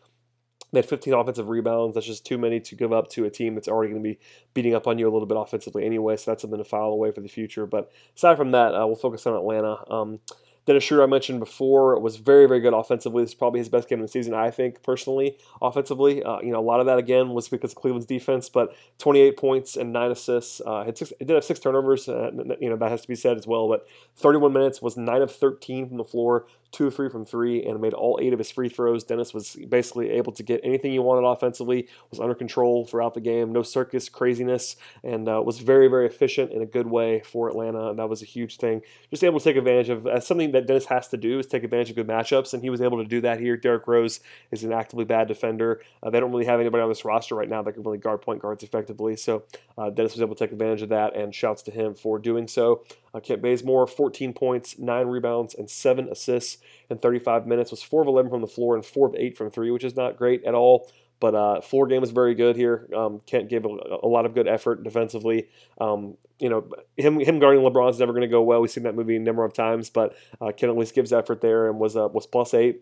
They 0.74 0.80
had 0.80 0.89
15 0.89 1.13
offensive 1.13 1.50
rebounds. 1.50 1.94
That's 1.94 2.08
just 2.08 2.25
too 2.25 2.39
many 2.39 2.60
to 2.60 2.75
give 2.75 2.92
up 2.92 3.10
to 3.12 3.25
a 3.25 3.30
team 3.30 3.53
that's 3.53 3.68
already 3.68 3.92
going 3.94 4.03
to 4.03 4.10
be 4.10 4.20
beating 4.56 4.74
up 4.74 4.88
on 4.88 4.98
you 4.98 5.08
a 5.08 5.13
little 5.13 5.27
bit 5.27 5.38
offensively 5.38 5.86
anyway. 5.86 6.18
So 6.18 6.32
that's 6.32 6.42
something 6.42 6.58
to 6.58 6.63
file 6.65 6.88
away 6.89 7.12
for 7.12 7.22
the 7.22 7.30
future. 7.30 7.68
But 7.68 7.92
aside 8.18 8.38
from 8.38 8.51
that, 8.51 8.74
uh, 8.74 8.86
we'll 8.88 8.96
focus 8.96 9.25
on 9.27 9.36
Atlanta. 9.36 9.89
Um, 9.89 10.20
Dennis 10.65 10.84
Schroeder, 10.84 11.03
I 11.03 11.08
mentioned 11.08 11.39
before, 11.39 12.00
was 12.00 12.17
very, 12.17 12.48
very 12.48 12.62
good 12.62 12.74
offensively. 12.74 13.24
This 13.24 13.32
is 13.32 13.36
probably 13.36 13.60
his 13.60 13.70
best 13.70 13.89
game 13.89 14.00
of 14.00 14.05
the 14.05 14.12
season, 14.12 14.34
I 14.34 14.50
think, 14.50 14.82
personally, 14.82 15.38
offensively. 15.62 16.24
Uh, 16.24 16.39
you 16.39 16.51
know, 16.51 16.60
a 16.60 16.62
lot 16.62 16.79
of 16.79 16.86
that, 16.86 16.98
again, 16.98 17.32
was 17.32 17.50
because 17.50 17.72
of 17.72 17.77
Cleveland's 17.77 18.05
defense, 18.05 18.48
but 18.48 18.74
28 19.00 19.36
points 19.36 19.75
and 19.75 19.91
nine 19.91 20.12
assists. 20.12 20.62
Uh, 20.65 20.86
had 20.86 20.98
six, 20.98 21.12
it 21.20 21.27
did 21.27 21.34
have 21.34 21.43
six 21.43 21.60
turnovers, 21.60 22.08
uh, 22.08 22.32
you 22.62 22.70
know, 22.70 22.77
that 22.77 22.91
has 22.91 23.01
to 23.01 23.08
be 23.08 23.15
said 23.15 23.38
as 23.38 23.46
well, 23.46 23.67
but 23.67 23.86
31 24.15 24.53
minutes 24.53 24.82
was 24.82 24.96
9 24.96 25.22
of 25.22 25.32
13 25.32 25.89
from 25.89 25.98
the 25.98 26.03
floor, 26.05 26.46
2 26.72 26.88
of 26.88 26.96
3 26.96 27.10
from 27.10 27.25
3, 27.25 27.63
and 27.65 27.82
made 27.82 27.93
all 27.93 28.20
8 28.22 28.34
of 28.34 28.39
his 28.39 28.50
free 28.50 28.70
throws. 28.70 29.03
Dennis 29.03 29.34
was 29.34 29.55
basically 29.70 30.10
able 30.12 30.32
to 30.32 30.43
get 30.43 30.62
anything 30.63 30.91
he 30.91 31.00
wanted 31.00 31.27
offensively, 31.27 31.88
was 32.10 32.20
under 32.20 32.36
control 32.36 32.86
throughout 32.86 33.13
the 33.13 33.22
game, 33.22 33.51
no 33.51 33.63
circus 33.63 34.10
craziness, 34.10 34.75
and 35.03 35.27
uh, 35.27 35.41
was 35.43 35.60
very, 35.60 35.88
very 35.88 36.05
efficient 36.05 36.51
in 36.51 36.62
a 36.62 36.65
good 36.65 36.88
way 36.88 37.22
for 37.22 37.50
Atlanta, 37.50 37.89
and 37.89 38.00
that 38.00 38.10
was 38.10 38.22
a 38.22 38.25
huge 38.25 38.58
thing. 38.58 38.82
Just 39.10 39.24
able 39.24 39.39
to 39.39 39.43
take 39.43 39.58
advantage 39.58 39.89
of 39.89 40.08
something 40.24 40.51
that 40.53 40.65
Dennis 40.65 40.86
has 40.86 41.07
to 41.10 41.17
do 41.17 41.39
is 41.39 41.48
take 41.48 41.63
advantage 41.63 41.89
of 41.89 41.95
good 41.95 42.07
matchups, 42.07 42.53
and 42.53 42.63
he 42.63 42.69
was 42.69 42.81
able 42.81 42.98
to 42.98 43.07
do 43.07 43.22
that 43.22 43.39
here. 43.39 43.57
Derrick 43.57 43.88
Rose 43.88 44.19
is 44.51 44.63
an 44.63 44.72
actively 44.72 45.05
bad 45.05 45.27
defender. 45.27 45.81
Uh, 46.01 46.10
they 46.10 46.19
don't 46.19 46.31
really 46.31 46.45
have 46.45 46.60
anybody 46.60 46.81
on 46.81 46.89
this 46.89 47.05
roster 47.05 47.35
right 47.35 47.50
now 47.50 47.61
that 47.61 47.74
can 47.74 47.83
really 47.83 47.98
guard 47.98 48.22
point 48.22 48.42
guards 48.42 48.63
effectively, 48.63 49.16
so 49.16 49.44
uh, 49.77 49.89
Dennis 49.89 50.13
was 50.13 50.22
able 50.22 50.35
to 50.35 50.46
take 50.46 50.51
advantage 50.51 50.81
of 50.81 50.89
that, 50.89 51.16
and 51.16 51.35
shouts 51.35 51.61
to 51.63 51.72
him 51.72 51.94
for 51.94 52.18
doing 52.18 52.48
so. 52.48 52.83
Uh, 53.13 53.20
Kent 53.20 53.42
Bazemore, 53.42 53.85
14 53.85 54.33
points, 54.33 54.79
9 54.79 55.07
rebounds, 55.07 55.53
and 55.53 55.70
7 55.70 56.09
assists 56.09 56.57
in 56.89 56.98
35 56.98 57.46
minutes. 57.46 57.72
Was 57.72 57.83
4 57.83 58.01
of 58.01 58.07
11 58.07 58.31
from 58.31 58.42
the 58.42 58.48
floor 58.48 58.75
and 58.75 58.85
4 58.85 59.07
of 59.07 59.16
8 59.16 59.37
from 59.37 59.51
3, 59.51 59.72
which 59.72 59.83
is 59.83 59.96
not 59.96 60.18
great 60.18 60.44
at 60.46 60.55
all. 60.55 60.89
But 61.24 61.36
uh, 61.36 61.62
floor 61.62 61.88
game 61.88 62.01
was 62.01 62.12
very 62.12 62.36
good 62.36 62.57
here. 62.57 62.86
Um, 62.94 63.22
Kent 63.25 63.48
gave 63.48 63.64
a, 63.64 63.70
a, 63.70 64.09
lot 64.09 64.25
of 64.25 64.33
good 64.33 64.46
effort 64.46 64.83
defensively. 64.83 65.48
Um, 65.79 66.18
you 66.38 66.50
know, 66.50 66.68
him 66.98 67.18
him 67.18 67.40
guarding 67.40 67.64
LeBron 67.64 67.92
is 67.92 67.98
never 67.98 68.12
going 68.12 68.24
to 68.24 68.27
go 68.27 68.42
well. 68.42 68.59
We've 68.59 68.70
seen 68.70 68.83
that 68.83 68.94
movie 68.94 69.16
a 69.16 69.20
number 69.22 69.46
of 69.46 69.53
times, 69.53 69.90
but 69.90 70.18
uh, 70.42 70.48
Kent 70.48 70.72
at 70.72 70.77
least 70.77 70.94
gives 70.94 71.14
effort 71.14 71.40
there 71.40 71.70
and 71.70 71.79
was 71.79 71.96
uh, 71.96 72.09
was 72.09 72.27
plus 72.27 72.53
eight 72.53 72.81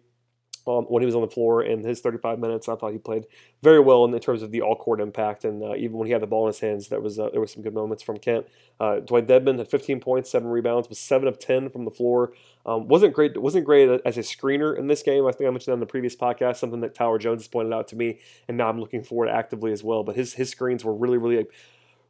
when 0.66 1.02
he 1.02 1.06
was 1.06 1.16
on 1.16 1.22
the 1.22 1.28
floor 1.28 1.64
in 1.64 1.84
his 1.84 2.00
35 2.02 2.40
minutes. 2.40 2.70
I 2.70 2.76
thought 2.76 2.92
he 2.92 2.98
played 2.98 3.26
very 3.64 3.80
well 3.80 4.06
in, 4.06 4.20
terms 4.20 4.42
of 4.42 4.52
the 4.52 4.62
all 4.62 4.76
court 4.76 5.00
impact, 5.00 5.46
and 5.46 5.64
uh, 5.64 5.76
even 5.76 5.98
when 5.98 6.08
he 6.08 6.14
had 6.14 6.22
the 6.22 6.28
ball 6.28 6.46
in 6.46 6.54
his 6.54 6.60
hands, 6.60 6.88
there 6.90 7.00
was 7.00 7.20
uh, 7.20 7.30
there 7.32 7.42
was 7.42 7.52
some 7.52 7.64
good 7.64 7.74
moments 7.74 8.04
from 8.04 8.18
Kent. 8.18 8.46
Uh, 8.80 9.00
Dewayne 9.00 9.28
Dedmon 9.28 9.58
had 9.58 9.70
15 9.70 10.00
points, 10.00 10.30
seven 10.30 10.50
rebounds, 10.50 10.90
was 10.90 11.00
seven 11.00 11.28
of 11.28 11.40
10 11.40 11.70
from 11.70 11.86
the 11.86 11.92
floor. 11.92 12.34
Um, 12.66 12.88
wasn't 12.88 13.14
great. 13.14 13.40
wasn't 13.42 13.66
great 13.66 14.02
as 14.06 14.18
a 14.18 14.22
screener 14.22 14.78
in 14.78 14.88
this 14.88 15.04
game. 15.04 15.26
I 15.26 15.32
think 15.32 15.48
I 15.48 15.52
mentioned 15.52 15.72
that 15.72 15.76
in 15.76 15.80
the 15.80 15.86
previous 15.86 16.16
podcast, 16.16 16.58
something 16.58 16.82
that 16.82 16.96
Tyler 16.96 17.18
Jones 17.18 17.48
pointed 17.48 17.74
out 17.74 17.88
to 17.90 17.96
me, 17.96 18.20
and 18.48 18.58
now 18.58 18.70
I'm 18.70 18.80
looking 18.80 19.04
forward 19.04 19.30
actively 19.30 19.72
as 19.72 19.84
well. 19.84 20.04
But 20.04 20.16
his 20.16 20.34
his 20.34 20.50
screens 20.50 20.84
were 20.84 20.94
really 20.94 21.18
really 21.18 21.46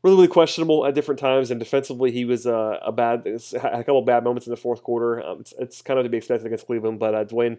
really, 0.03 0.15
really 0.15 0.27
questionable 0.27 0.85
at 0.85 0.95
different 0.95 1.19
times. 1.19 1.51
And 1.51 1.59
defensively, 1.59 2.11
he 2.11 2.25
was 2.25 2.47
uh, 2.47 2.79
a 2.81 2.91
bad, 2.91 3.25
had 3.25 3.73
a 3.73 3.83
couple 3.83 4.01
bad 4.01 4.23
moments 4.23 4.47
in 4.47 4.51
the 4.51 4.57
fourth 4.57 4.83
quarter. 4.83 5.23
Um, 5.23 5.41
it's, 5.41 5.53
it's, 5.59 5.81
kind 5.81 5.99
of 5.99 6.05
to 6.05 6.09
be 6.09 6.17
expected 6.17 6.45
against 6.45 6.65
Cleveland, 6.65 6.99
but 6.99 7.13
uh, 7.13 7.25
Dewayne, 7.25 7.57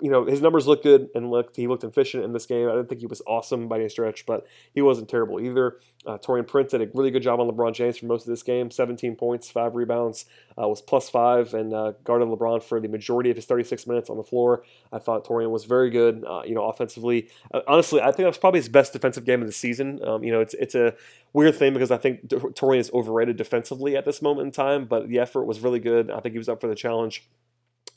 you 0.00 0.10
know, 0.10 0.24
his 0.24 0.40
numbers 0.40 0.66
look 0.66 0.82
good 0.82 1.08
and 1.14 1.30
looked 1.30 1.56
he 1.56 1.66
looked 1.66 1.84
efficient 1.84 2.24
in 2.24 2.32
this 2.32 2.46
game. 2.46 2.68
I 2.68 2.72
didn't 2.72 2.88
think 2.88 3.00
he 3.00 3.06
was 3.06 3.22
awesome 3.26 3.68
by 3.68 3.76
any 3.76 3.88
stretch, 3.88 4.26
but 4.26 4.46
he 4.72 4.82
wasn't 4.82 5.08
terrible 5.08 5.40
either. 5.40 5.78
Uh, 6.06 6.16
Taurean 6.16 6.46
Prince 6.46 6.70
did 6.70 6.80
a 6.80 6.88
really 6.94 7.10
good 7.10 7.22
job 7.22 7.40
on 7.40 7.48
LeBron 7.48 7.74
James 7.74 7.98
for 7.98 8.06
most 8.06 8.22
of 8.22 8.28
this 8.28 8.42
game. 8.42 8.70
17 8.70 9.16
points, 9.16 9.50
five 9.50 9.74
rebounds, 9.74 10.24
uh, 10.60 10.66
was 10.66 10.80
plus 10.80 11.10
five, 11.10 11.52
and 11.52 11.74
uh, 11.74 11.92
guarded 12.04 12.28
LeBron 12.28 12.62
for 12.62 12.80
the 12.80 12.88
majority 12.88 13.30
of 13.30 13.36
his 13.36 13.44
36 13.44 13.86
minutes 13.86 14.08
on 14.08 14.16
the 14.16 14.22
floor. 14.22 14.64
I 14.92 14.98
thought 14.98 15.26
Taurean 15.26 15.50
was 15.50 15.66
very 15.66 15.90
good. 15.90 16.24
Uh, 16.26 16.42
you 16.46 16.54
know, 16.54 16.64
offensively, 16.64 17.28
uh, 17.52 17.60
honestly, 17.68 18.00
I 18.00 18.06
think 18.06 18.18
that 18.18 18.26
was 18.26 18.38
probably 18.38 18.60
his 18.60 18.68
best 18.68 18.92
defensive 18.92 19.24
game 19.24 19.42
of 19.42 19.46
the 19.46 19.52
season. 19.52 20.02
Um, 20.02 20.24
you 20.24 20.32
know, 20.32 20.40
it's 20.40 20.54
it's 20.54 20.74
a 20.74 20.94
weird 21.32 21.54
thing 21.60 21.72
because 21.72 21.92
I 21.92 21.98
think 21.98 22.26
Taurean 22.26 22.80
is 22.80 22.90
overrated 22.92 23.36
defensively 23.36 23.96
at 23.96 24.04
this 24.04 24.20
moment 24.20 24.46
in 24.46 24.52
time, 24.52 24.86
but 24.86 25.08
the 25.08 25.20
effort 25.20 25.44
was 25.44 25.60
really 25.60 25.78
good. 25.78 26.10
I 26.10 26.18
think 26.18 26.32
he 26.32 26.38
was 26.38 26.48
up 26.48 26.60
for 26.60 26.66
the 26.66 26.74
challenge 26.74 27.28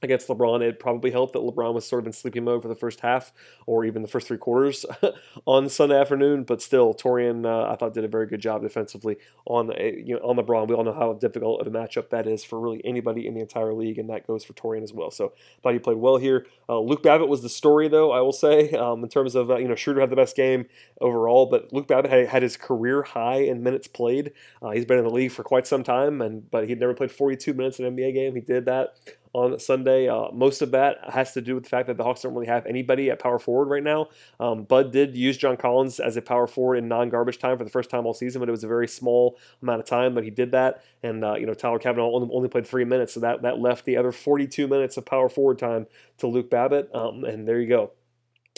against 0.03 0.27
LeBron, 0.27 0.61
it 0.61 0.79
probably 0.79 1.11
helped 1.11 1.33
that 1.33 1.39
LeBron 1.39 1.73
was 1.73 1.85
sort 1.85 2.03
of 2.03 2.07
in 2.07 2.13
sleepy 2.13 2.39
mode 2.39 2.61
for 2.61 2.67
the 2.67 2.75
first 2.75 2.99
half 2.99 3.31
or 3.65 3.85
even 3.85 4.01
the 4.01 4.07
first 4.07 4.27
three 4.27 4.37
quarters 4.37 4.85
on 5.45 5.69
Sunday 5.69 5.99
afternoon. 5.99 6.43
But 6.43 6.61
still, 6.61 6.93
Taurean, 6.93 7.45
uh, 7.45 7.71
I 7.71 7.75
thought 7.75 7.93
did 7.93 8.03
a 8.03 8.07
very 8.07 8.27
good 8.27 8.41
job 8.41 8.61
defensively 8.61 9.17
on 9.45 9.71
a, 9.77 10.01
you 10.05 10.15
know 10.15 10.21
on 10.21 10.37
LeBron. 10.37 10.67
We 10.67 10.75
all 10.75 10.83
know 10.83 10.93
how 10.93 11.13
difficult 11.13 11.61
of 11.61 11.67
a 11.67 11.71
matchup 11.71 12.09
that 12.09 12.27
is 12.27 12.43
for 12.43 12.59
really 12.59 12.81
anybody 12.85 13.27
in 13.27 13.33
the 13.33 13.41
entire 13.41 13.73
league, 13.73 13.97
and 13.97 14.09
that 14.09 14.27
goes 14.27 14.43
for 14.43 14.53
Taurean 14.53 14.83
as 14.83 14.93
well. 14.93 15.11
So 15.11 15.33
I 15.35 15.61
thought 15.61 15.73
he 15.73 15.79
played 15.79 15.97
well 15.97 16.17
here. 16.17 16.45
Uh, 16.67 16.79
Luke 16.79 17.03
Babbitt 17.03 17.29
was 17.29 17.41
the 17.41 17.49
story, 17.49 17.87
though 17.87 18.11
I 18.11 18.21
will 18.21 18.33
say, 18.33 18.71
um, 18.73 19.03
in 19.03 19.09
terms 19.09 19.35
of 19.35 19.49
uh, 19.49 19.57
you 19.57 19.67
know 19.67 19.75
Schroeder 19.75 20.01
had 20.01 20.09
the 20.09 20.15
best 20.15 20.35
game 20.35 20.65
overall, 21.01 21.45
but 21.45 21.71
Luke 21.71 21.87
Babbitt 21.87 22.11
had, 22.11 22.27
had 22.27 22.43
his 22.43 22.57
career 22.57 23.03
high 23.03 23.37
in 23.37 23.63
minutes 23.63 23.87
played. 23.87 24.33
Uh, 24.61 24.71
he's 24.71 24.85
been 24.85 24.97
in 24.97 25.03
the 25.03 25.09
league 25.09 25.31
for 25.31 25.43
quite 25.43 25.67
some 25.67 25.83
time, 25.83 26.21
and 26.21 26.49
but 26.51 26.67
he'd 26.67 26.79
never 26.79 26.93
played 26.93 27.11
42 27.11 27.53
minutes 27.53 27.79
in 27.79 27.85
an 27.85 27.95
NBA 27.95 28.13
game. 28.13 28.35
He 28.35 28.41
did 28.41 28.65
that 28.65 28.95
on 29.33 29.59
Sunday. 29.59 30.07
Uh, 30.07 30.31
most 30.31 30.61
of 30.61 30.71
that 30.71 30.97
has 31.11 31.33
to 31.33 31.41
do 31.41 31.55
with 31.55 31.63
the 31.63 31.69
fact 31.69 31.87
that 31.87 31.97
the 31.97 32.03
Hawks 32.03 32.21
don't 32.21 32.33
really 32.33 32.47
have 32.47 32.65
anybody 32.65 33.09
at 33.09 33.19
power 33.19 33.39
forward 33.39 33.65
right 33.65 33.83
now. 33.83 34.09
Um, 34.39 34.63
Bud 34.63 34.91
did 34.91 35.17
use 35.17 35.37
John 35.37 35.57
Collins 35.57 35.99
as 35.99 36.15
a 36.17 36.21
power 36.21 36.47
forward 36.47 36.75
in 36.75 36.87
non-garbage 36.87 37.39
time 37.39 37.57
for 37.57 37.63
the 37.63 37.69
first 37.69 37.89
time 37.89 38.05
all 38.05 38.13
season, 38.13 38.39
but 38.39 38.47
it 38.47 38.51
was 38.51 38.63
a 38.63 38.67
very 38.67 38.87
small 38.87 39.37
amount 39.61 39.79
of 39.79 39.87
time. 39.87 40.13
But 40.13 40.23
he 40.23 40.29
did 40.29 40.51
that, 40.51 40.83
and 41.01 41.25
uh, 41.25 41.35
you 41.35 41.45
know 41.45 41.53
Tyler 41.53 41.79
Cavanaugh 41.79 42.11
only, 42.13 42.29
only, 42.33 42.49
played 42.49 42.67
three 42.67 42.85
minutes, 42.85 43.13
so 43.13 43.19
that 43.21 43.41
that 43.41 43.59
left 43.59 43.85
the 43.85 43.97
other 43.97 44.11
42 44.11 44.67
minutes 44.67 44.97
of 44.97 45.05
power 45.05 45.29
forward 45.29 45.57
time 45.57 45.87
to 46.19 46.27
Luke 46.27 46.49
Babbitt. 46.49 46.93
Um, 46.93 47.23
and 47.23 47.47
there 47.47 47.59
you 47.59 47.67
go. 47.67 47.91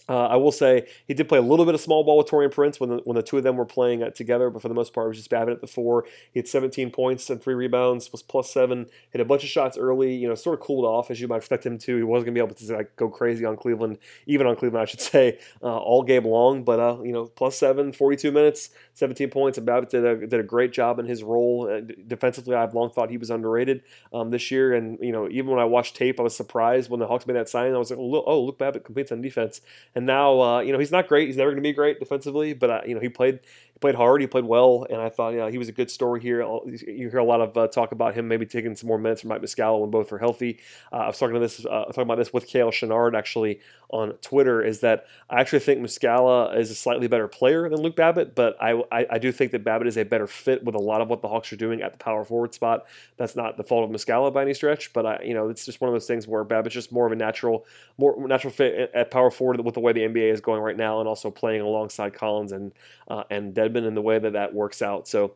Uh, 0.07 0.27
I 0.27 0.35
will 0.35 0.51
say 0.51 0.87
he 1.07 1.13
did 1.13 1.27
play 1.27 1.39
a 1.39 1.41
little 1.41 1.65
bit 1.65 1.73
of 1.73 1.81
small 1.81 2.03
ball 2.03 2.17
with 2.17 2.27
Taurean 2.27 2.51
Prince 2.51 2.79
when 2.79 2.89
the, 2.89 2.97
when 3.05 3.15
the 3.15 3.23
two 3.23 3.37
of 3.37 3.43
them 3.43 3.57
were 3.57 3.65
playing 3.65 4.03
uh, 4.03 4.11
together, 4.11 4.49
but 4.49 4.61
for 4.61 4.67
the 4.67 4.75
most 4.75 4.93
part, 4.93 5.05
it 5.05 5.09
was 5.09 5.17
just 5.17 5.29
Babbitt 5.29 5.55
at 5.55 5.61
the 5.61 5.67
four. 5.67 6.05
He 6.31 6.39
had 6.39 6.47
17 6.47 6.91
points 6.91 7.29
and 7.29 7.41
three 7.41 7.55
rebounds, 7.55 8.11
was 8.11 8.21
plus 8.21 8.51
seven, 8.51 8.85
hit 9.09 9.19
a 9.19 9.25
bunch 9.25 9.43
of 9.43 9.49
shots 9.49 9.77
early, 9.77 10.13
you 10.15 10.27
know, 10.27 10.35
sort 10.35 10.59
of 10.59 10.65
cooled 10.65 10.85
off 10.85 11.09
as 11.09 11.19
you 11.19 11.27
might 11.27 11.37
expect 11.37 11.65
him 11.65 11.77
to. 11.79 11.97
He 11.97 12.03
wasn't 12.03 12.27
going 12.27 12.35
to 12.35 12.41
be 12.41 12.45
able 12.45 12.55
to 12.55 12.75
like, 12.75 12.95
go 12.95 13.09
crazy 13.09 13.45
on 13.45 13.57
Cleveland, 13.57 13.97
even 14.27 14.45
on 14.45 14.55
Cleveland, 14.55 14.83
I 14.83 14.85
should 14.85 15.01
say, 15.15 15.39
uh, 15.63 15.77
all 15.77 16.03
game 16.03 16.25
long, 16.25 16.63
but, 16.63 16.79
uh, 16.79 17.01
you 17.03 17.11
know, 17.11 17.25
plus 17.25 17.57
seven, 17.57 17.91
42 17.91 18.31
minutes, 18.31 18.69
17 18.93 19.29
points, 19.29 19.57
and 19.57 19.65
Babbitt 19.65 19.89
did 19.89 20.05
a, 20.05 20.27
did 20.27 20.39
a 20.39 20.43
great 20.43 20.71
job 20.71 20.99
in 20.99 21.05
his 21.07 21.23
role. 21.23 21.67
Uh, 21.69 21.81
defensively, 22.07 22.55
I've 22.55 22.75
long 22.75 22.91
thought 22.91 23.09
he 23.09 23.17
was 23.17 23.31
underrated 23.31 23.81
um, 24.13 24.29
this 24.29 24.51
year, 24.51 24.73
and, 24.75 24.99
you 25.01 25.11
know, 25.11 25.27
even 25.29 25.49
when 25.49 25.59
I 25.59 25.65
watched 25.65 25.95
tape, 25.95 26.19
I 26.19 26.23
was 26.23 26.35
surprised 26.35 26.91
when 26.91 26.99
the 26.99 27.07
Hawks 27.07 27.25
made 27.25 27.35
that 27.35 27.49
signing. 27.49 27.73
I 27.73 27.77
was 27.79 27.89
like, 27.89 27.99
oh, 27.99 28.43
Luke 28.43 28.59
Babbitt 28.59 28.85
completes 28.85 29.11
on 29.11 29.21
defense. 29.21 29.61
And 29.95 30.05
now, 30.05 30.41
uh, 30.41 30.59
you 30.59 30.73
know, 30.73 30.79
he's 30.79 30.91
not 30.91 31.07
great. 31.07 31.27
He's 31.27 31.37
never 31.37 31.51
going 31.51 31.63
to 31.63 31.67
be 31.67 31.73
great 31.73 31.99
defensively, 31.99 32.53
but 32.53 32.69
uh, 32.69 32.81
you 32.85 32.93
know, 32.95 32.99
he 33.01 33.09
played 33.09 33.39
he 33.75 33.79
played 33.79 33.95
hard. 33.95 34.21
He 34.21 34.27
played 34.27 34.45
well, 34.45 34.87
and 34.89 35.01
I 35.01 35.09
thought, 35.09 35.33
you 35.33 35.39
know, 35.39 35.47
he 35.47 35.57
was 35.57 35.67
a 35.67 35.73
good 35.73 35.91
story 35.91 36.21
here. 36.21 36.39
You 36.39 37.09
hear 37.09 37.17
a 37.17 37.25
lot 37.25 37.41
of 37.41 37.57
uh, 37.57 37.67
talk 37.67 37.91
about 37.91 38.15
him 38.15 38.25
maybe 38.25 38.45
taking 38.45 38.73
some 38.73 38.87
more 38.87 38.97
minutes 38.97 39.19
from 39.19 39.29
Mike 39.29 39.41
Muscala 39.41 39.81
when 39.81 39.91
both 39.91 40.13
are 40.13 40.17
healthy. 40.17 40.59
Uh, 40.93 40.95
I 40.95 41.07
was 41.07 41.19
talking 41.19 41.33
to 41.33 41.41
this, 41.41 41.65
uh, 41.65 41.83
talking 41.87 42.03
about 42.03 42.17
this 42.17 42.31
with 42.31 42.47
KL 42.47 42.69
Chouinard 42.69 43.17
actually 43.17 43.59
on 43.89 44.13
Twitter. 44.21 44.63
Is 44.63 44.79
that 44.79 45.07
I 45.29 45.41
actually 45.41 45.59
think 45.59 45.81
Muscala 45.81 46.57
is 46.57 46.71
a 46.71 46.75
slightly 46.75 47.09
better 47.09 47.27
player 47.27 47.67
than 47.67 47.81
Luke 47.81 47.97
Babbitt, 47.97 48.33
but 48.33 48.55
I, 48.61 48.81
I, 48.93 49.05
I 49.11 49.17
do 49.17 49.33
think 49.33 49.51
that 49.51 49.65
Babbitt 49.65 49.87
is 49.87 49.97
a 49.97 50.05
better 50.05 50.25
fit 50.25 50.63
with 50.63 50.75
a 50.75 50.79
lot 50.79 51.01
of 51.01 51.09
what 51.09 51.21
the 51.21 51.27
Hawks 51.27 51.51
are 51.51 51.57
doing 51.57 51.81
at 51.81 51.91
the 51.91 51.97
power 51.97 52.23
forward 52.23 52.53
spot. 52.53 52.85
That's 53.17 53.35
not 53.35 53.57
the 53.57 53.63
fault 53.65 53.89
of 53.89 53.93
Muscala 53.93 54.33
by 54.33 54.43
any 54.43 54.53
stretch, 54.53 54.93
but 54.93 55.05
I, 55.05 55.21
you 55.21 55.33
know, 55.33 55.49
it's 55.49 55.65
just 55.65 55.81
one 55.81 55.89
of 55.89 55.93
those 55.93 56.07
things 56.07 56.29
where 56.29 56.45
Babbitt's 56.45 56.75
just 56.75 56.93
more 56.93 57.05
of 57.05 57.11
a 57.11 57.17
natural, 57.17 57.65
more 57.97 58.15
natural 58.25 58.53
fit 58.53 58.91
at 58.93 59.11
power 59.11 59.29
forward 59.29 59.59
with 59.65 59.73
the 59.73 59.81
way 59.81 59.91
the 59.91 59.99
NBA 59.99 60.31
is 60.31 60.39
going 60.39 60.61
right 60.61 60.77
now, 60.77 61.01
and 61.01 61.09
also 61.09 61.29
playing 61.29 61.59
alongside 61.59 62.13
Collins 62.13 62.53
and 62.53 62.71
uh, 63.09 63.23
and 63.29 63.53
In 63.83 63.95
the 63.95 64.01
way 64.01 64.19
that 64.19 64.33
that 64.33 64.53
works 64.53 64.81
out. 64.81 65.07
So 65.07 65.35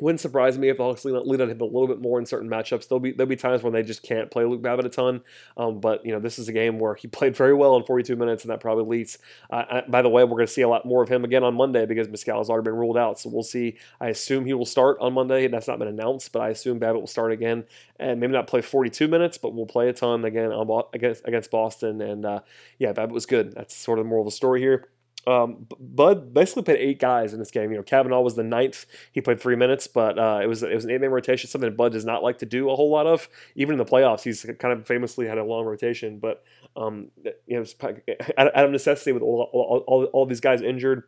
wouldn't 0.00 0.20
surprise 0.20 0.58
me 0.58 0.68
if 0.68 0.76
the 0.76 0.82
Hawks 0.82 1.04
lean 1.04 1.40
on 1.40 1.50
him 1.50 1.60
a 1.60 1.64
little 1.64 1.86
bit 1.86 2.00
more 2.00 2.18
in 2.18 2.26
certain 2.26 2.50
matchups. 2.50 2.88
There'll 2.88 3.00
be 3.00 3.12
there'll 3.12 3.28
be 3.28 3.36
times 3.36 3.62
when 3.62 3.72
they 3.72 3.82
just 3.82 4.02
can't 4.02 4.30
play 4.30 4.44
Luke 4.44 4.60
Babbitt 4.60 4.84
a 4.84 4.88
ton. 4.90 5.22
Um, 5.56 5.80
but 5.80 6.04
you 6.04 6.12
know 6.12 6.20
this 6.20 6.38
is 6.38 6.48
a 6.48 6.52
game 6.52 6.78
where 6.78 6.94
he 6.94 7.08
played 7.08 7.34
very 7.34 7.54
well 7.54 7.76
in 7.76 7.84
42 7.84 8.14
minutes, 8.16 8.44
and 8.44 8.50
that 8.50 8.60
probably 8.60 8.84
leads. 8.84 9.18
Uh, 9.50 9.82
by 9.88 10.02
the 10.02 10.08
way, 10.08 10.24
we're 10.24 10.30
going 10.30 10.46
to 10.46 10.52
see 10.52 10.62
a 10.62 10.68
lot 10.68 10.84
more 10.84 11.02
of 11.02 11.08
him 11.08 11.24
again 11.24 11.42
on 11.42 11.54
Monday 11.54 11.86
because 11.86 12.08
Muscala 12.08 12.38
has 12.38 12.50
already 12.50 12.64
been 12.64 12.74
ruled 12.74 12.98
out. 12.98 13.18
So 13.18 13.30
we'll 13.30 13.42
see. 13.42 13.78
I 14.00 14.08
assume 14.08 14.44
he 14.44 14.52
will 14.52 14.66
start 14.66 14.98
on 15.00 15.14
Monday. 15.14 15.48
That's 15.48 15.68
not 15.68 15.78
been 15.78 15.88
announced, 15.88 16.32
but 16.32 16.40
I 16.40 16.50
assume 16.50 16.78
Babbitt 16.78 17.00
will 17.00 17.06
start 17.06 17.32
again 17.32 17.64
and 17.98 18.20
maybe 18.20 18.32
not 18.34 18.46
play 18.46 18.60
42 18.60 19.08
minutes, 19.08 19.38
but 19.38 19.54
we'll 19.54 19.66
play 19.66 19.88
a 19.88 19.92
ton 19.92 20.24
again 20.24 20.52
on, 20.52 20.82
against 20.92 21.26
against 21.26 21.50
Boston. 21.50 22.02
And 22.02 22.26
uh, 22.26 22.40
yeah, 22.78 22.92
Babbitt 22.92 23.14
was 23.14 23.24
good. 23.24 23.54
That's 23.54 23.74
sort 23.74 23.98
of 23.98 24.04
the 24.04 24.08
moral 24.08 24.26
of 24.26 24.32
the 24.32 24.36
story 24.36 24.60
here. 24.60 24.88
Um, 25.26 25.66
Bud 25.80 26.32
basically 26.32 26.62
played 26.62 26.78
eight 26.78 27.00
guys 27.00 27.32
in 27.32 27.38
this 27.40 27.50
game. 27.50 27.70
You 27.70 27.78
know, 27.78 27.82
Cavanaugh 27.82 28.20
was 28.20 28.36
the 28.36 28.44
ninth. 28.44 28.86
He 29.10 29.20
played 29.20 29.40
three 29.40 29.56
minutes, 29.56 29.88
but 29.88 30.18
uh, 30.18 30.40
it 30.42 30.46
was 30.46 30.62
it 30.62 30.74
was 30.74 30.84
an 30.84 30.90
eight 30.92 31.00
man 31.00 31.10
rotation, 31.10 31.50
something 31.50 31.74
Bud 31.74 31.92
does 31.92 32.04
not 32.04 32.22
like 32.22 32.38
to 32.38 32.46
do 32.46 32.70
a 32.70 32.76
whole 32.76 32.90
lot 32.90 33.06
of. 33.06 33.28
Even 33.56 33.74
in 33.74 33.78
the 33.78 33.84
playoffs, 33.84 34.22
he's 34.22 34.46
kind 34.58 34.72
of 34.72 34.86
famously 34.86 35.26
had 35.26 35.38
a 35.38 35.44
long 35.44 35.64
rotation. 35.64 36.18
But 36.18 36.44
um, 36.76 37.10
you 37.46 37.58
know, 37.58 37.64
out 38.38 38.64
of 38.64 38.70
necessity 38.70 39.12
with 39.12 39.22
all, 39.22 39.48
all, 39.52 39.84
all, 39.86 40.04
all 40.04 40.26
these 40.26 40.40
guys 40.40 40.62
injured. 40.62 41.04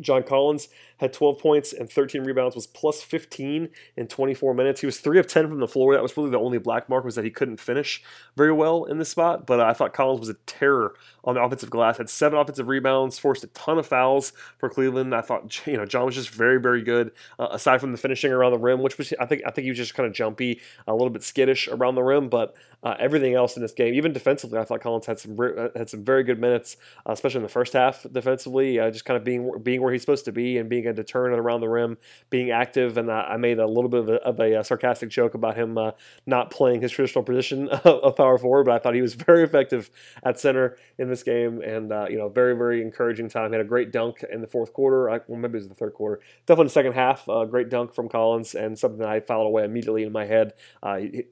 John 0.00 0.22
Collins 0.22 0.68
had 0.98 1.12
12 1.12 1.38
points 1.38 1.72
and 1.72 1.90
13 1.90 2.24
rebounds, 2.24 2.54
was 2.54 2.66
plus 2.66 3.02
15 3.02 3.70
in 3.96 4.06
24 4.06 4.54
minutes. 4.54 4.80
He 4.80 4.86
was 4.86 5.00
3 5.00 5.18
of 5.18 5.26
10 5.26 5.48
from 5.48 5.60
the 5.60 5.66
floor. 5.66 5.94
That 5.94 6.02
was 6.02 6.14
really 6.16 6.30
the 6.30 6.38
only 6.38 6.58
black 6.58 6.88
mark 6.88 7.04
was 7.04 7.14
that 7.14 7.24
he 7.24 7.30
couldn't 7.30 7.58
finish 7.58 8.02
very 8.36 8.52
well 8.52 8.84
in 8.84 8.98
this 8.98 9.08
spot, 9.08 9.46
but 9.46 9.60
I 9.60 9.72
thought 9.72 9.94
Collins 9.94 10.20
was 10.20 10.28
a 10.28 10.34
terror 10.46 10.94
on 11.24 11.34
the 11.34 11.42
offensive 11.42 11.70
glass. 11.70 11.98
Had 11.98 12.10
seven 12.10 12.38
offensive 12.38 12.68
rebounds, 12.68 13.18
forced 13.18 13.44
a 13.44 13.48
ton 13.48 13.78
of 13.78 13.86
fouls 13.86 14.32
for 14.58 14.68
Cleveland. 14.68 15.14
I 15.14 15.20
thought 15.22 15.66
you 15.66 15.76
know 15.76 15.86
John 15.86 16.06
was 16.06 16.14
just 16.14 16.30
very 16.30 16.60
very 16.60 16.82
good 16.82 17.12
uh, 17.38 17.48
aside 17.50 17.80
from 17.80 17.92
the 17.92 17.98
finishing 17.98 18.32
around 18.32 18.52
the 18.52 18.58
rim, 18.58 18.80
which 18.82 18.98
was 18.98 19.12
I 19.18 19.26
think 19.26 19.42
I 19.46 19.50
think 19.50 19.64
he 19.64 19.70
was 19.70 19.78
just 19.78 19.94
kind 19.94 20.06
of 20.06 20.12
jumpy, 20.12 20.60
a 20.86 20.92
little 20.92 21.10
bit 21.10 21.22
skittish 21.22 21.68
around 21.68 21.94
the 21.94 22.02
rim, 22.02 22.28
but 22.28 22.54
uh, 22.82 22.94
everything 22.98 23.34
else 23.34 23.56
in 23.56 23.62
this 23.62 23.72
game, 23.72 23.94
even 23.94 24.12
defensively, 24.12 24.58
I 24.58 24.64
thought 24.64 24.80
Collins 24.80 25.06
had 25.06 25.18
some 25.18 25.38
uh, 25.38 25.68
had 25.76 25.90
some 25.90 26.02
very 26.02 26.24
good 26.24 26.38
minutes, 26.38 26.76
uh, 27.06 27.12
especially 27.12 27.38
in 27.38 27.42
the 27.42 27.48
first 27.48 27.74
half 27.74 28.06
defensively, 28.10 28.80
uh, 28.80 28.90
just 28.90 29.04
kind 29.04 29.16
of 29.16 29.24
being 29.24 29.50
being 29.62 29.82
where 29.82 29.89
he's 29.92 30.02
supposed 30.02 30.24
to 30.26 30.32
be 30.32 30.58
and 30.58 30.68
being 30.68 30.86
a 30.86 30.92
deterrent 30.92 31.38
around 31.38 31.60
the 31.60 31.68
rim, 31.68 31.98
being 32.28 32.50
active. 32.50 32.96
And 32.96 33.10
I 33.10 33.36
made 33.36 33.58
a 33.58 33.66
little 33.66 33.88
bit 33.88 34.00
of 34.00 34.08
a, 34.08 34.14
of 34.22 34.40
a 34.40 34.60
uh, 34.60 34.62
sarcastic 34.62 35.08
joke 35.08 35.34
about 35.34 35.56
him 35.56 35.78
not 36.26 36.50
playing 36.50 36.82
his 36.82 36.92
traditional 36.92 37.24
position 37.24 37.68
of 37.84 38.16
power 38.16 38.38
forward, 38.38 38.64
but 38.64 38.74
I 38.74 38.78
thought 38.78 38.94
he 38.94 39.02
was 39.02 39.14
very 39.30 39.42
effective 39.42 39.90
at 40.22 40.38
center 40.38 40.76
in 40.98 41.08
this 41.08 41.22
game, 41.22 41.62
and 41.62 41.90
you 42.10 42.18
know, 42.18 42.28
very 42.28 42.56
very 42.56 42.82
encouraging 42.82 43.28
time. 43.28 43.50
He 43.50 43.56
had 43.56 43.64
a 43.64 43.68
great 43.68 43.92
dunk 43.92 44.24
in 44.30 44.40
the 44.40 44.46
fourth 44.46 44.72
quarter. 44.72 45.10
I, 45.10 45.20
well, 45.26 45.38
maybe 45.38 45.54
it 45.54 45.60
was 45.60 45.68
the 45.68 45.74
third 45.74 45.94
quarter. 45.94 46.20
Definitely 46.46 46.66
the 46.66 46.70
second 46.70 46.92
half. 46.92 47.28
A 47.28 47.46
great 47.46 47.68
dunk 47.68 47.94
from 47.94 48.08
Collins, 48.08 48.54
and 48.54 48.78
something 48.78 48.98
that 48.98 49.08
I 49.08 49.20
filed 49.20 49.46
away 49.46 49.64
immediately 49.64 50.02
in 50.02 50.12
my 50.12 50.26
head. 50.26 50.54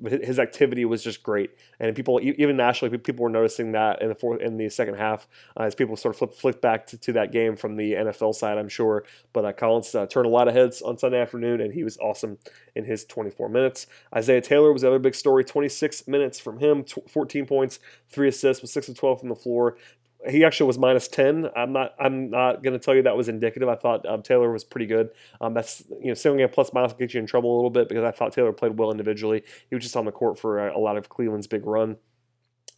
his 0.03 0.39
activity 0.39 0.85
was 0.85 1.03
just 1.03 1.23
great. 1.23 1.51
And 1.81 1.95
people, 1.95 2.21
even 2.23 2.57
nationally, 2.57 2.97
people 2.99 3.23
were 3.23 3.31
noticing 3.31 3.73
that 3.73 4.03
in 4.03 4.09
the 4.09 4.15
fourth, 4.15 4.41
in 4.41 4.57
the 4.57 4.69
second 4.69 4.97
half, 4.97 5.29
uh, 5.59 5.65
as 5.65 5.75
people 5.75 5.97
sort 5.97 6.15
of 6.15 6.19
flip, 6.19 6.35
flip 6.35 6.61
back 6.61 6.87
to, 6.87 6.99
to, 6.99 7.13
that 7.13 7.33
game 7.33 7.57
from 7.57 7.77
the 7.77 7.93
NFL 7.93 8.35
side, 8.35 8.48
I'm 8.57 8.69
sure. 8.69 9.05
But 9.33 9.45
uh, 9.45 9.53
Collins 9.53 9.95
uh, 9.95 10.07
turned 10.07 10.27
a 10.27 10.31
lot 10.31 10.49
of 10.49 10.55
heads 10.55 10.81
on 10.81 10.97
Sunday 10.97 11.21
afternoon, 11.21 11.61
and 11.61 11.75
he 11.75 11.85
was 11.85 11.99
awesome 11.99 12.39
in 12.75 12.85
his 12.85 13.05
24 13.05 13.49
minutes. 13.49 13.87
Isaiah 14.15 14.41
Taylor 14.41 14.73
was 14.73 14.83
the 14.83 14.89
other 14.89 14.99
big 14.99 15.15
story. 15.15 15.45
26 15.45 16.07
minutes 16.07 16.39
from 16.39 16.61
him, 16.61 16.85
14 17.09 17.47
points, 17.47 17.81
three 18.09 18.29
assists, 18.29 18.63
with 18.63 18.71
six 18.71 18.89
of 18.89 18.97
12 18.97 19.21
from 19.21 19.29
the 19.29 19.37
floor 19.37 19.77
he 20.29 20.45
actually 20.45 20.67
was 20.67 20.79
minus 20.79 21.07
10 21.09 21.49
i'm 21.57 21.73
not 21.73 21.95
i'm 22.01 22.31
not 22.31 22.63
going 22.63 22.73
to 22.73 22.79
tell 22.79 22.95
you 22.95 23.03
that 23.03 23.17
was 23.17 23.29
indicative 23.29 23.69
i 23.69 23.77
thought 23.77 24.05
um, 24.07 24.23
taylor 24.23 24.51
was 24.51 24.65
pretty 24.65 24.87
good 24.87 25.11
um, 25.41 25.55
that's 25.55 25.85
you 26.01 26.09
know 26.09 26.15
sitting 26.15 26.43
a 26.43 26.49
plus 26.49 26.73
minus 26.73 26.93
get 26.95 27.15
you 27.15 27.21
in 27.21 27.27
trouble 27.27 27.55
a 27.55 27.57
little 27.57 27.71
bit 27.71 27.89
because 27.89 28.05
i 28.05 28.11
thought 28.11 28.33
taylor 28.33 28.53
played 28.53 28.77
well 28.79 28.91
individually 28.91 29.43
he 29.69 29.75
was 29.75 29.85
just 29.85 29.97
on 29.97 30.05
the 30.05 30.13
court 30.13 30.39
for 30.39 30.69
a, 30.69 30.77
a 30.77 30.81
lot 30.81 30.97
of 30.97 31.09
cleveland's 31.09 31.47
big 31.47 31.65
run 31.65 31.97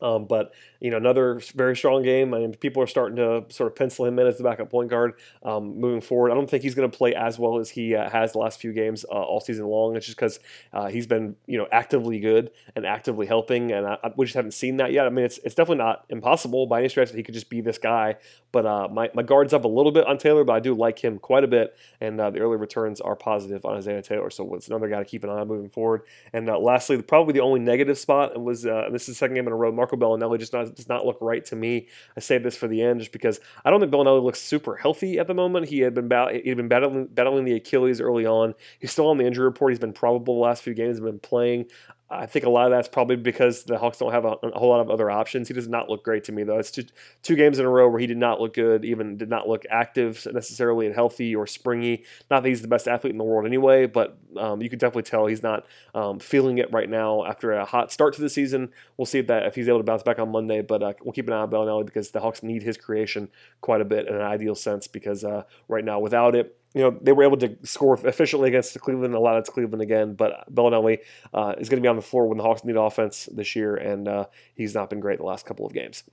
um, 0.02 0.26
but 0.26 0.52
you 0.80 0.90
know, 0.90 0.96
another 0.96 1.40
very 1.54 1.76
strong 1.76 2.02
game. 2.02 2.32
I 2.32 2.38
mean, 2.38 2.54
people 2.54 2.82
are 2.82 2.86
starting 2.86 3.16
to 3.16 3.44
sort 3.50 3.70
of 3.70 3.76
pencil 3.76 4.06
him 4.06 4.18
in 4.18 4.26
as 4.26 4.38
the 4.38 4.44
backup 4.44 4.70
point 4.70 4.88
guard 4.88 5.12
um, 5.42 5.78
moving 5.78 6.00
forward. 6.00 6.30
I 6.30 6.34
don't 6.34 6.48
think 6.48 6.62
he's 6.62 6.74
going 6.74 6.90
to 6.90 6.96
play 6.96 7.14
as 7.14 7.38
well 7.38 7.58
as 7.58 7.70
he 7.70 7.94
uh, 7.94 8.08
has 8.08 8.32
the 8.32 8.38
last 8.38 8.60
few 8.60 8.72
games 8.72 9.04
uh, 9.04 9.14
all 9.14 9.40
season 9.40 9.66
long. 9.66 9.96
It's 9.96 10.06
just 10.06 10.16
because 10.16 10.40
uh, 10.72 10.88
he's 10.88 11.06
been 11.06 11.36
you 11.46 11.58
know 11.58 11.66
actively 11.70 12.18
good 12.18 12.50
and 12.74 12.86
actively 12.86 13.26
helping, 13.26 13.72
and 13.72 13.86
I, 13.86 13.98
we 14.16 14.24
just 14.24 14.36
haven't 14.36 14.52
seen 14.52 14.78
that 14.78 14.92
yet. 14.92 15.06
I 15.06 15.10
mean, 15.10 15.24
it's 15.24 15.38
it's 15.44 15.54
definitely 15.54 15.84
not 15.84 16.06
impossible 16.08 16.66
by 16.66 16.80
any 16.80 16.88
stretch 16.88 17.10
that 17.10 17.16
he 17.16 17.22
could 17.22 17.34
just 17.34 17.50
be 17.50 17.60
this 17.60 17.78
guy. 17.78 18.16
But 18.52 18.64
uh, 18.64 18.88
my 18.90 19.10
my 19.14 19.22
guard's 19.22 19.52
up 19.52 19.64
a 19.64 19.68
little 19.68 19.92
bit 19.92 20.06
on 20.06 20.16
Taylor, 20.16 20.44
but 20.44 20.54
I 20.54 20.60
do 20.60 20.74
like 20.74 20.98
him 20.98 21.18
quite 21.18 21.44
a 21.44 21.48
bit, 21.48 21.76
and 22.00 22.18
uh, 22.18 22.30
the 22.30 22.40
early 22.40 22.56
returns 22.56 23.02
are 23.02 23.16
positive 23.16 23.66
on 23.66 23.76
Isaiah 23.76 24.02
Taylor. 24.02 24.30
So 24.30 24.54
it's 24.54 24.68
another 24.68 24.88
guy 24.88 24.98
to 24.98 25.04
keep 25.04 25.24
an 25.24 25.30
eye 25.30 25.40
on 25.40 25.48
moving 25.48 25.68
forward. 25.68 26.02
And 26.32 26.48
uh, 26.48 26.58
lastly, 26.58 27.00
probably 27.02 27.34
the 27.34 27.40
only 27.40 27.60
negative 27.60 27.98
spot 27.98 28.40
was 28.40 28.62
this 28.62 29.02
is 29.02 29.06
the 29.08 29.14
second 29.14 29.36
game 29.36 29.46
in 29.46 29.52
a 29.52 29.56
row. 29.56 29.70
Marco 29.90 29.96
Belinelli 29.96 30.38
just 30.38 30.52
not 30.52 30.74
does 30.74 30.88
not 30.88 31.06
look 31.06 31.18
right 31.20 31.44
to 31.46 31.56
me. 31.56 31.88
I 32.16 32.20
say 32.20 32.38
this 32.38 32.56
for 32.56 32.68
the 32.68 32.82
end 32.82 33.00
just 33.00 33.12
because 33.12 33.40
I 33.64 33.70
don't 33.70 33.80
think 33.80 33.92
Belinelli 33.92 34.22
looks 34.22 34.40
super 34.40 34.76
healthy 34.76 35.18
at 35.18 35.26
the 35.26 35.34
moment. 35.34 35.68
He 35.68 35.80
had 35.80 35.94
been 35.94 36.08
bat- 36.08 36.42
he 36.42 36.48
had 36.48 36.56
been 36.56 36.68
battling, 36.68 37.06
battling 37.06 37.44
the 37.44 37.54
Achilles 37.54 38.00
early 38.00 38.26
on. 38.26 38.54
He's 38.78 38.92
still 38.92 39.08
on 39.08 39.18
the 39.18 39.26
injury 39.26 39.44
report. 39.44 39.72
He's 39.72 39.78
been 39.78 39.92
probable 39.92 40.36
the 40.36 40.40
last 40.40 40.62
few 40.62 40.74
games. 40.74 40.98
Have 40.98 41.04
been 41.04 41.18
playing. 41.18 41.66
I 42.12 42.26
think 42.26 42.44
a 42.44 42.50
lot 42.50 42.66
of 42.66 42.72
that's 42.72 42.88
probably 42.88 43.14
because 43.14 43.62
the 43.62 43.78
Hawks 43.78 43.98
don't 43.98 44.10
have 44.10 44.24
a, 44.24 44.32
a, 44.42 44.58
whole 44.58 44.70
lot 44.70 44.80
of 44.80 44.90
other 44.90 45.10
options. 45.10 45.46
He 45.46 45.54
does 45.54 45.68
not 45.68 45.88
look 45.88 46.02
great 46.02 46.24
to 46.24 46.32
me, 46.32 46.42
though. 46.42 46.58
It's 46.58 46.72
two, 46.72 46.84
two 47.22 47.36
games 47.36 47.60
in 47.60 47.64
a 47.64 47.68
row 47.68 47.88
where 47.88 48.00
he 48.00 48.08
did 48.08 48.16
not 48.16 48.40
look 48.40 48.54
good, 48.54 48.84
even 48.84 49.16
did 49.16 49.28
not 49.28 49.48
look 49.48 49.64
active 49.70 50.26
necessarily 50.32 50.86
and 50.86 50.94
healthy 50.94 51.36
or 51.36 51.46
springy. 51.46 52.04
Not 52.28 52.42
that 52.42 52.48
he's 52.48 52.62
the 52.62 52.68
best 52.68 52.88
athlete 52.88 53.12
in 53.12 53.18
the 53.18 53.24
world 53.24 53.46
anyway, 53.46 53.86
but 53.86 54.18
um, 54.36 54.60
you 54.60 54.68
can 54.68 54.80
definitely 54.80 55.04
tell 55.04 55.26
he's 55.26 55.44
not 55.44 55.66
um, 55.94 56.18
feeling 56.18 56.58
it 56.58 56.72
right 56.72 56.90
now 56.90 57.24
after 57.24 57.52
a 57.52 57.64
hot 57.64 57.92
start 57.92 58.14
to 58.14 58.20
the 58.20 58.28
season. 58.28 58.70
We'll 58.96 59.06
see 59.06 59.20
if 59.20 59.28
that 59.28 59.46
if 59.46 59.54
he's 59.54 59.68
able 59.68 59.78
to 59.78 59.84
bounce 59.84 60.02
back 60.02 60.18
on 60.18 60.32
Monday, 60.32 60.62
but 60.62 60.82
uh, 60.82 60.94
we'll 61.04 61.12
keep 61.12 61.28
an 61.28 61.32
eye 61.32 61.42
on 61.42 61.50
Belinelli 61.50 61.86
because 61.86 62.10
the 62.10 62.20
Hawks 62.20 62.42
need 62.42 62.64
his 62.64 62.76
creation 62.76 63.28
quite 63.60 63.80
a 63.80 63.84
bit 63.84 64.08
in 64.08 64.14
an 64.16 64.22
ideal 64.22 64.56
sense 64.56 64.88
because 64.88 65.22
uh, 65.24 65.44
right 65.68 65.84
now 65.84 66.00
without 66.00 66.34
it, 66.34 66.56
you 66.74 66.82
know, 66.82 66.96
they 67.00 67.12
were 67.12 67.24
able 67.24 67.36
to 67.38 67.56
score 67.64 67.98
efficiently 68.06 68.48
against 68.48 68.78
Cleveland. 68.80 69.14
A 69.14 69.20
lot 69.20 69.36
of 69.36 69.40
it's 69.40 69.50
Cleveland 69.50 69.82
again, 69.82 70.14
but 70.14 70.44
Belinelli 70.52 70.98
uh, 71.34 71.54
is 71.58 71.68
going 71.68 71.78
to 71.78 71.82
be 71.82 71.88
on 71.88 71.96
the 71.96 72.02
floor 72.02 72.28
when 72.28 72.38
the 72.38 72.44
Hawks 72.44 72.64
need 72.64 72.76
offense 72.76 73.28
this 73.32 73.56
year, 73.56 73.74
and 73.74 74.06
uh, 74.06 74.26
he's 74.54 74.74
not 74.74 74.90
been 74.90 75.00
great 75.00 75.18
the 75.18 75.24
last 75.24 75.46
couple 75.46 75.66
of 75.66 75.72
games. 75.72 76.04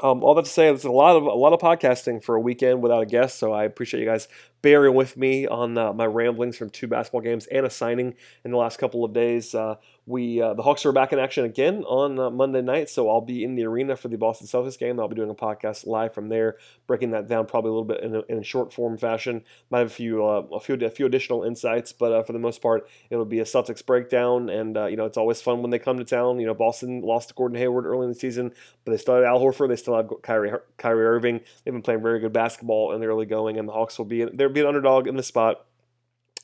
Um, 0.00 0.24
all 0.24 0.34
that 0.34 0.46
to 0.46 0.50
say, 0.50 0.64
there's 0.64 0.84
a 0.84 0.90
lot 0.90 1.16
of 1.16 1.24
a 1.24 1.34
lot 1.34 1.52
of 1.52 1.60
podcasting 1.60 2.24
for 2.24 2.34
a 2.34 2.40
weekend 2.40 2.82
without 2.82 3.02
a 3.02 3.06
guest, 3.06 3.38
so 3.38 3.52
I 3.52 3.64
appreciate 3.64 4.00
you 4.00 4.06
guys 4.06 4.26
bearing 4.60 4.94
with 4.94 5.16
me 5.16 5.46
on 5.46 5.78
uh, 5.78 5.92
my 5.92 6.06
ramblings 6.06 6.56
from 6.56 6.70
two 6.70 6.88
basketball 6.88 7.20
games 7.20 7.46
and 7.46 7.66
a 7.66 7.70
signing 7.70 8.14
in 8.44 8.50
the 8.50 8.56
last 8.56 8.78
couple 8.78 9.04
of 9.04 9.12
days. 9.12 9.54
Uh, 9.54 9.76
we 10.04 10.42
uh, 10.42 10.54
the 10.54 10.62
Hawks 10.62 10.84
are 10.84 10.90
back 10.90 11.12
in 11.12 11.20
action 11.20 11.44
again 11.44 11.84
on 11.84 12.18
uh, 12.18 12.28
Monday 12.28 12.60
night, 12.60 12.88
so 12.88 13.08
I'll 13.08 13.20
be 13.20 13.44
in 13.44 13.54
the 13.54 13.64
arena 13.64 13.94
for 13.94 14.08
the 14.08 14.18
Boston 14.18 14.48
Celtics 14.48 14.76
game. 14.76 14.98
I'll 14.98 15.06
be 15.06 15.14
doing 15.14 15.30
a 15.30 15.34
podcast 15.34 15.86
live 15.86 16.12
from 16.12 16.28
there, 16.28 16.56
breaking 16.88 17.12
that 17.12 17.28
down 17.28 17.46
probably 17.46 17.68
a 17.68 17.72
little 17.72 17.84
bit 17.84 18.02
in 18.02 18.16
a, 18.16 18.22
in 18.22 18.42
short 18.42 18.72
form 18.72 18.98
fashion. 18.98 19.44
Might 19.70 19.78
have 19.78 19.86
a 19.86 19.90
few 19.90 20.24
uh, 20.26 20.42
a 20.52 20.58
few 20.58 20.74
a 20.74 20.90
few 20.90 21.06
additional 21.06 21.44
insights, 21.44 21.92
but 21.92 22.12
uh, 22.12 22.22
for 22.24 22.32
the 22.32 22.40
most 22.40 22.60
part, 22.60 22.88
it'll 23.10 23.24
be 23.24 23.38
a 23.38 23.44
Celtics 23.44 23.84
breakdown. 23.84 24.48
And 24.50 24.76
uh, 24.76 24.86
you 24.86 24.96
know, 24.96 25.04
it's 25.04 25.18
always 25.18 25.40
fun 25.40 25.62
when 25.62 25.70
they 25.70 25.78
come 25.78 25.98
to 25.98 26.04
town. 26.04 26.40
You 26.40 26.46
know, 26.46 26.54
Boston 26.54 27.02
lost 27.02 27.28
to 27.28 27.34
Gordon 27.34 27.58
Hayward 27.58 27.86
early 27.86 28.04
in 28.04 28.12
the 28.12 28.18
season, 28.18 28.52
but 28.84 28.90
they 28.90 28.98
still 28.98 29.14
have 29.14 29.24
Al 29.24 29.40
Horford. 29.40 29.68
They 29.68 29.76
still 29.76 29.96
have 29.96 30.10
Kyrie 30.22 30.50
Kyrie 30.78 31.06
Irving. 31.06 31.40
They've 31.64 31.74
been 31.74 31.82
playing 31.82 32.02
very 32.02 32.18
good 32.18 32.32
basketball 32.32 32.92
in 32.92 33.00
the 33.00 33.06
early 33.06 33.26
going, 33.26 33.56
and 33.56 33.68
the 33.68 33.72
Hawks 33.72 33.98
will 33.98 34.06
be 34.06 34.24
they'll 34.24 34.48
be 34.48 34.62
an 34.62 34.66
underdog 34.66 35.06
in 35.06 35.16
the 35.16 35.22
spot 35.22 35.64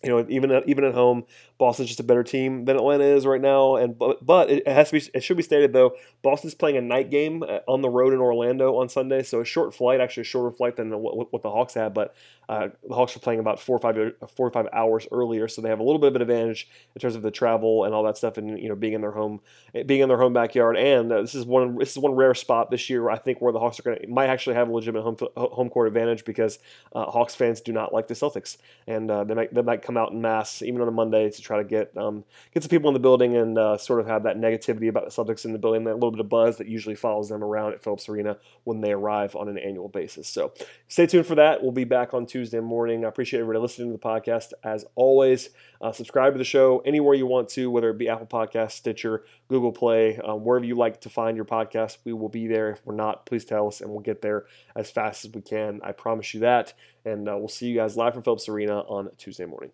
you 0.02 0.10
know, 0.10 0.24
even 0.28 0.62
even 0.66 0.84
at 0.84 0.94
home, 0.94 1.24
Boston's 1.58 1.88
just 1.88 2.00
a 2.00 2.04
better 2.04 2.22
team 2.22 2.64
than 2.64 2.76
Atlanta 2.76 3.04
is 3.04 3.26
right 3.26 3.40
now. 3.40 3.74
And 3.76 3.98
but, 3.98 4.24
but 4.24 4.48
it 4.48 4.66
has 4.66 4.90
to 4.90 5.00
be 5.00 5.10
it 5.12 5.22
should 5.22 5.36
be 5.36 5.42
stated 5.42 5.72
though, 5.72 5.94
Boston's 6.22 6.54
playing 6.54 6.76
a 6.76 6.80
night 6.80 7.10
game 7.10 7.42
uh, 7.42 7.58
on 7.66 7.82
the 7.82 7.90
road 7.90 8.12
in 8.12 8.20
Orlando 8.20 8.76
on 8.76 8.88
Sunday, 8.88 9.22
so 9.24 9.40
a 9.40 9.44
short 9.44 9.74
flight, 9.74 10.00
actually 10.00 10.22
a 10.22 10.24
shorter 10.24 10.54
flight 10.56 10.76
than 10.76 10.96
what, 10.98 11.32
what 11.32 11.42
the 11.42 11.50
Hawks 11.50 11.74
had. 11.74 11.94
But 11.94 12.14
uh, 12.48 12.68
the 12.88 12.94
Hawks 12.94 13.14
are 13.16 13.20
playing 13.20 13.40
about 13.40 13.60
four 13.60 13.76
or 13.76 13.80
five 13.80 13.96
four 14.36 14.46
or 14.46 14.50
five 14.50 14.68
hours 14.72 15.06
earlier, 15.10 15.48
so 15.48 15.60
they 15.60 15.68
have 15.68 15.80
a 15.80 15.82
little 15.82 15.98
bit 15.98 16.08
of 16.08 16.16
an 16.16 16.22
advantage 16.22 16.68
in 16.94 17.00
terms 17.00 17.16
of 17.16 17.22
the 17.22 17.30
travel 17.30 17.84
and 17.84 17.94
all 17.94 18.04
that 18.04 18.16
stuff, 18.16 18.38
and 18.38 18.58
you 18.58 18.68
know 18.68 18.76
being 18.76 18.94
in 18.94 19.00
their 19.00 19.10
home 19.10 19.40
eh, 19.74 19.82
being 19.82 20.00
in 20.00 20.08
their 20.08 20.18
home 20.18 20.32
backyard. 20.32 20.76
And 20.76 21.12
uh, 21.12 21.20
this 21.22 21.34
is 21.34 21.44
one 21.44 21.76
this 21.76 21.90
is 21.90 21.98
one 21.98 22.14
rare 22.14 22.34
spot 22.34 22.70
this 22.70 22.88
year 22.88 23.10
I 23.10 23.18
think 23.18 23.40
where 23.40 23.52
the 23.52 23.58
Hawks 23.58 23.80
are 23.80 23.82
going 23.82 23.98
to 23.98 24.06
might 24.06 24.28
actually 24.28 24.54
have 24.54 24.68
a 24.68 24.72
legitimate 24.72 25.02
home 25.02 25.16
home 25.36 25.68
court 25.68 25.88
advantage 25.88 26.24
because 26.24 26.58
uh, 26.94 27.04
Hawks 27.04 27.34
fans 27.34 27.60
do 27.60 27.72
not 27.72 27.92
like 27.92 28.06
the 28.06 28.14
Celtics, 28.14 28.56
and 28.86 29.10
uh, 29.10 29.24
they 29.24 29.34
might 29.34 29.52
they 29.52 29.62
might 29.62 29.82
come 29.82 29.96
out 29.96 30.12
in 30.12 30.22
mass 30.22 30.62
even 30.62 30.80
on 30.80 30.88
a 30.88 30.92
Monday 30.92 31.30
try 31.48 31.58
to 31.58 31.64
get 31.64 31.96
um, 31.96 32.24
get 32.52 32.62
some 32.62 32.68
people 32.68 32.88
in 32.88 32.94
the 32.94 33.00
building 33.00 33.34
and 33.36 33.58
uh, 33.58 33.76
sort 33.78 34.00
of 34.00 34.06
have 34.06 34.22
that 34.24 34.36
negativity 34.36 34.88
about 34.88 35.04
the 35.04 35.10
Celtics 35.10 35.44
in 35.44 35.52
the 35.52 35.58
building, 35.58 35.84
that 35.84 35.94
little 35.94 36.10
bit 36.10 36.20
of 36.20 36.28
buzz 36.28 36.58
that 36.58 36.68
usually 36.68 36.94
follows 36.94 37.30
them 37.30 37.42
around 37.42 37.72
at 37.72 37.82
Phillips 37.82 38.08
Arena 38.08 38.36
when 38.64 38.82
they 38.82 38.92
arrive 38.92 39.34
on 39.34 39.48
an 39.48 39.58
annual 39.58 39.88
basis. 39.88 40.28
So 40.28 40.52
stay 40.86 41.06
tuned 41.06 41.26
for 41.26 41.34
that. 41.36 41.62
We'll 41.62 41.72
be 41.72 41.84
back 41.84 42.12
on 42.12 42.26
Tuesday 42.26 42.60
morning. 42.60 43.04
I 43.04 43.08
appreciate 43.08 43.40
everybody 43.40 43.62
listening 43.62 43.88
to 43.88 43.92
the 43.92 43.98
podcast 43.98 44.52
as 44.62 44.84
always. 44.94 45.48
Uh, 45.80 45.92
subscribe 45.92 46.34
to 46.34 46.38
the 46.38 46.44
show 46.44 46.80
anywhere 46.84 47.14
you 47.14 47.26
want 47.26 47.48
to, 47.50 47.70
whether 47.70 47.90
it 47.90 47.98
be 47.98 48.08
Apple 48.08 48.26
Podcast, 48.26 48.72
Stitcher, 48.72 49.24
Google 49.48 49.72
Play, 49.72 50.18
um, 50.18 50.44
wherever 50.44 50.66
you 50.66 50.74
like 50.74 51.00
to 51.02 51.08
find 51.08 51.36
your 51.36 51.46
podcast. 51.46 51.98
We 52.04 52.12
will 52.12 52.28
be 52.28 52.46
there. 52.46 52.72
If 52.72 52.84
we're 52.84 52.94
not, 52.94 53.26
please 53.26 53.44
tell 53.44 53.68
us, 53.68 53.80
and 53.80 53.90
we'll 53.90 54.00
get 54.00 54.20
there 54.20 54.44
as 54.76 54.90
fast 54.90 55.24
as 55.24 55.32
we 55.32 55.40
can. 55.40 55.80
I 55.82 55.92
promise 55.92 56.34
you 56.34 56.40
that. 56.40 56.74
And 57.04 57.28
uh, 57.28 57.36
we'll 57.38 57.48
see 57.48 57.68
you 57.68 57.76
guys 57.76 57.96
live 57.96 58.12
from 58.12 58.22
Phillips 58.22 58.48
Arena 58.48 58.80
on 58.80 59.10
Tuesday 59.16 59.46
morning. 59.46 59.70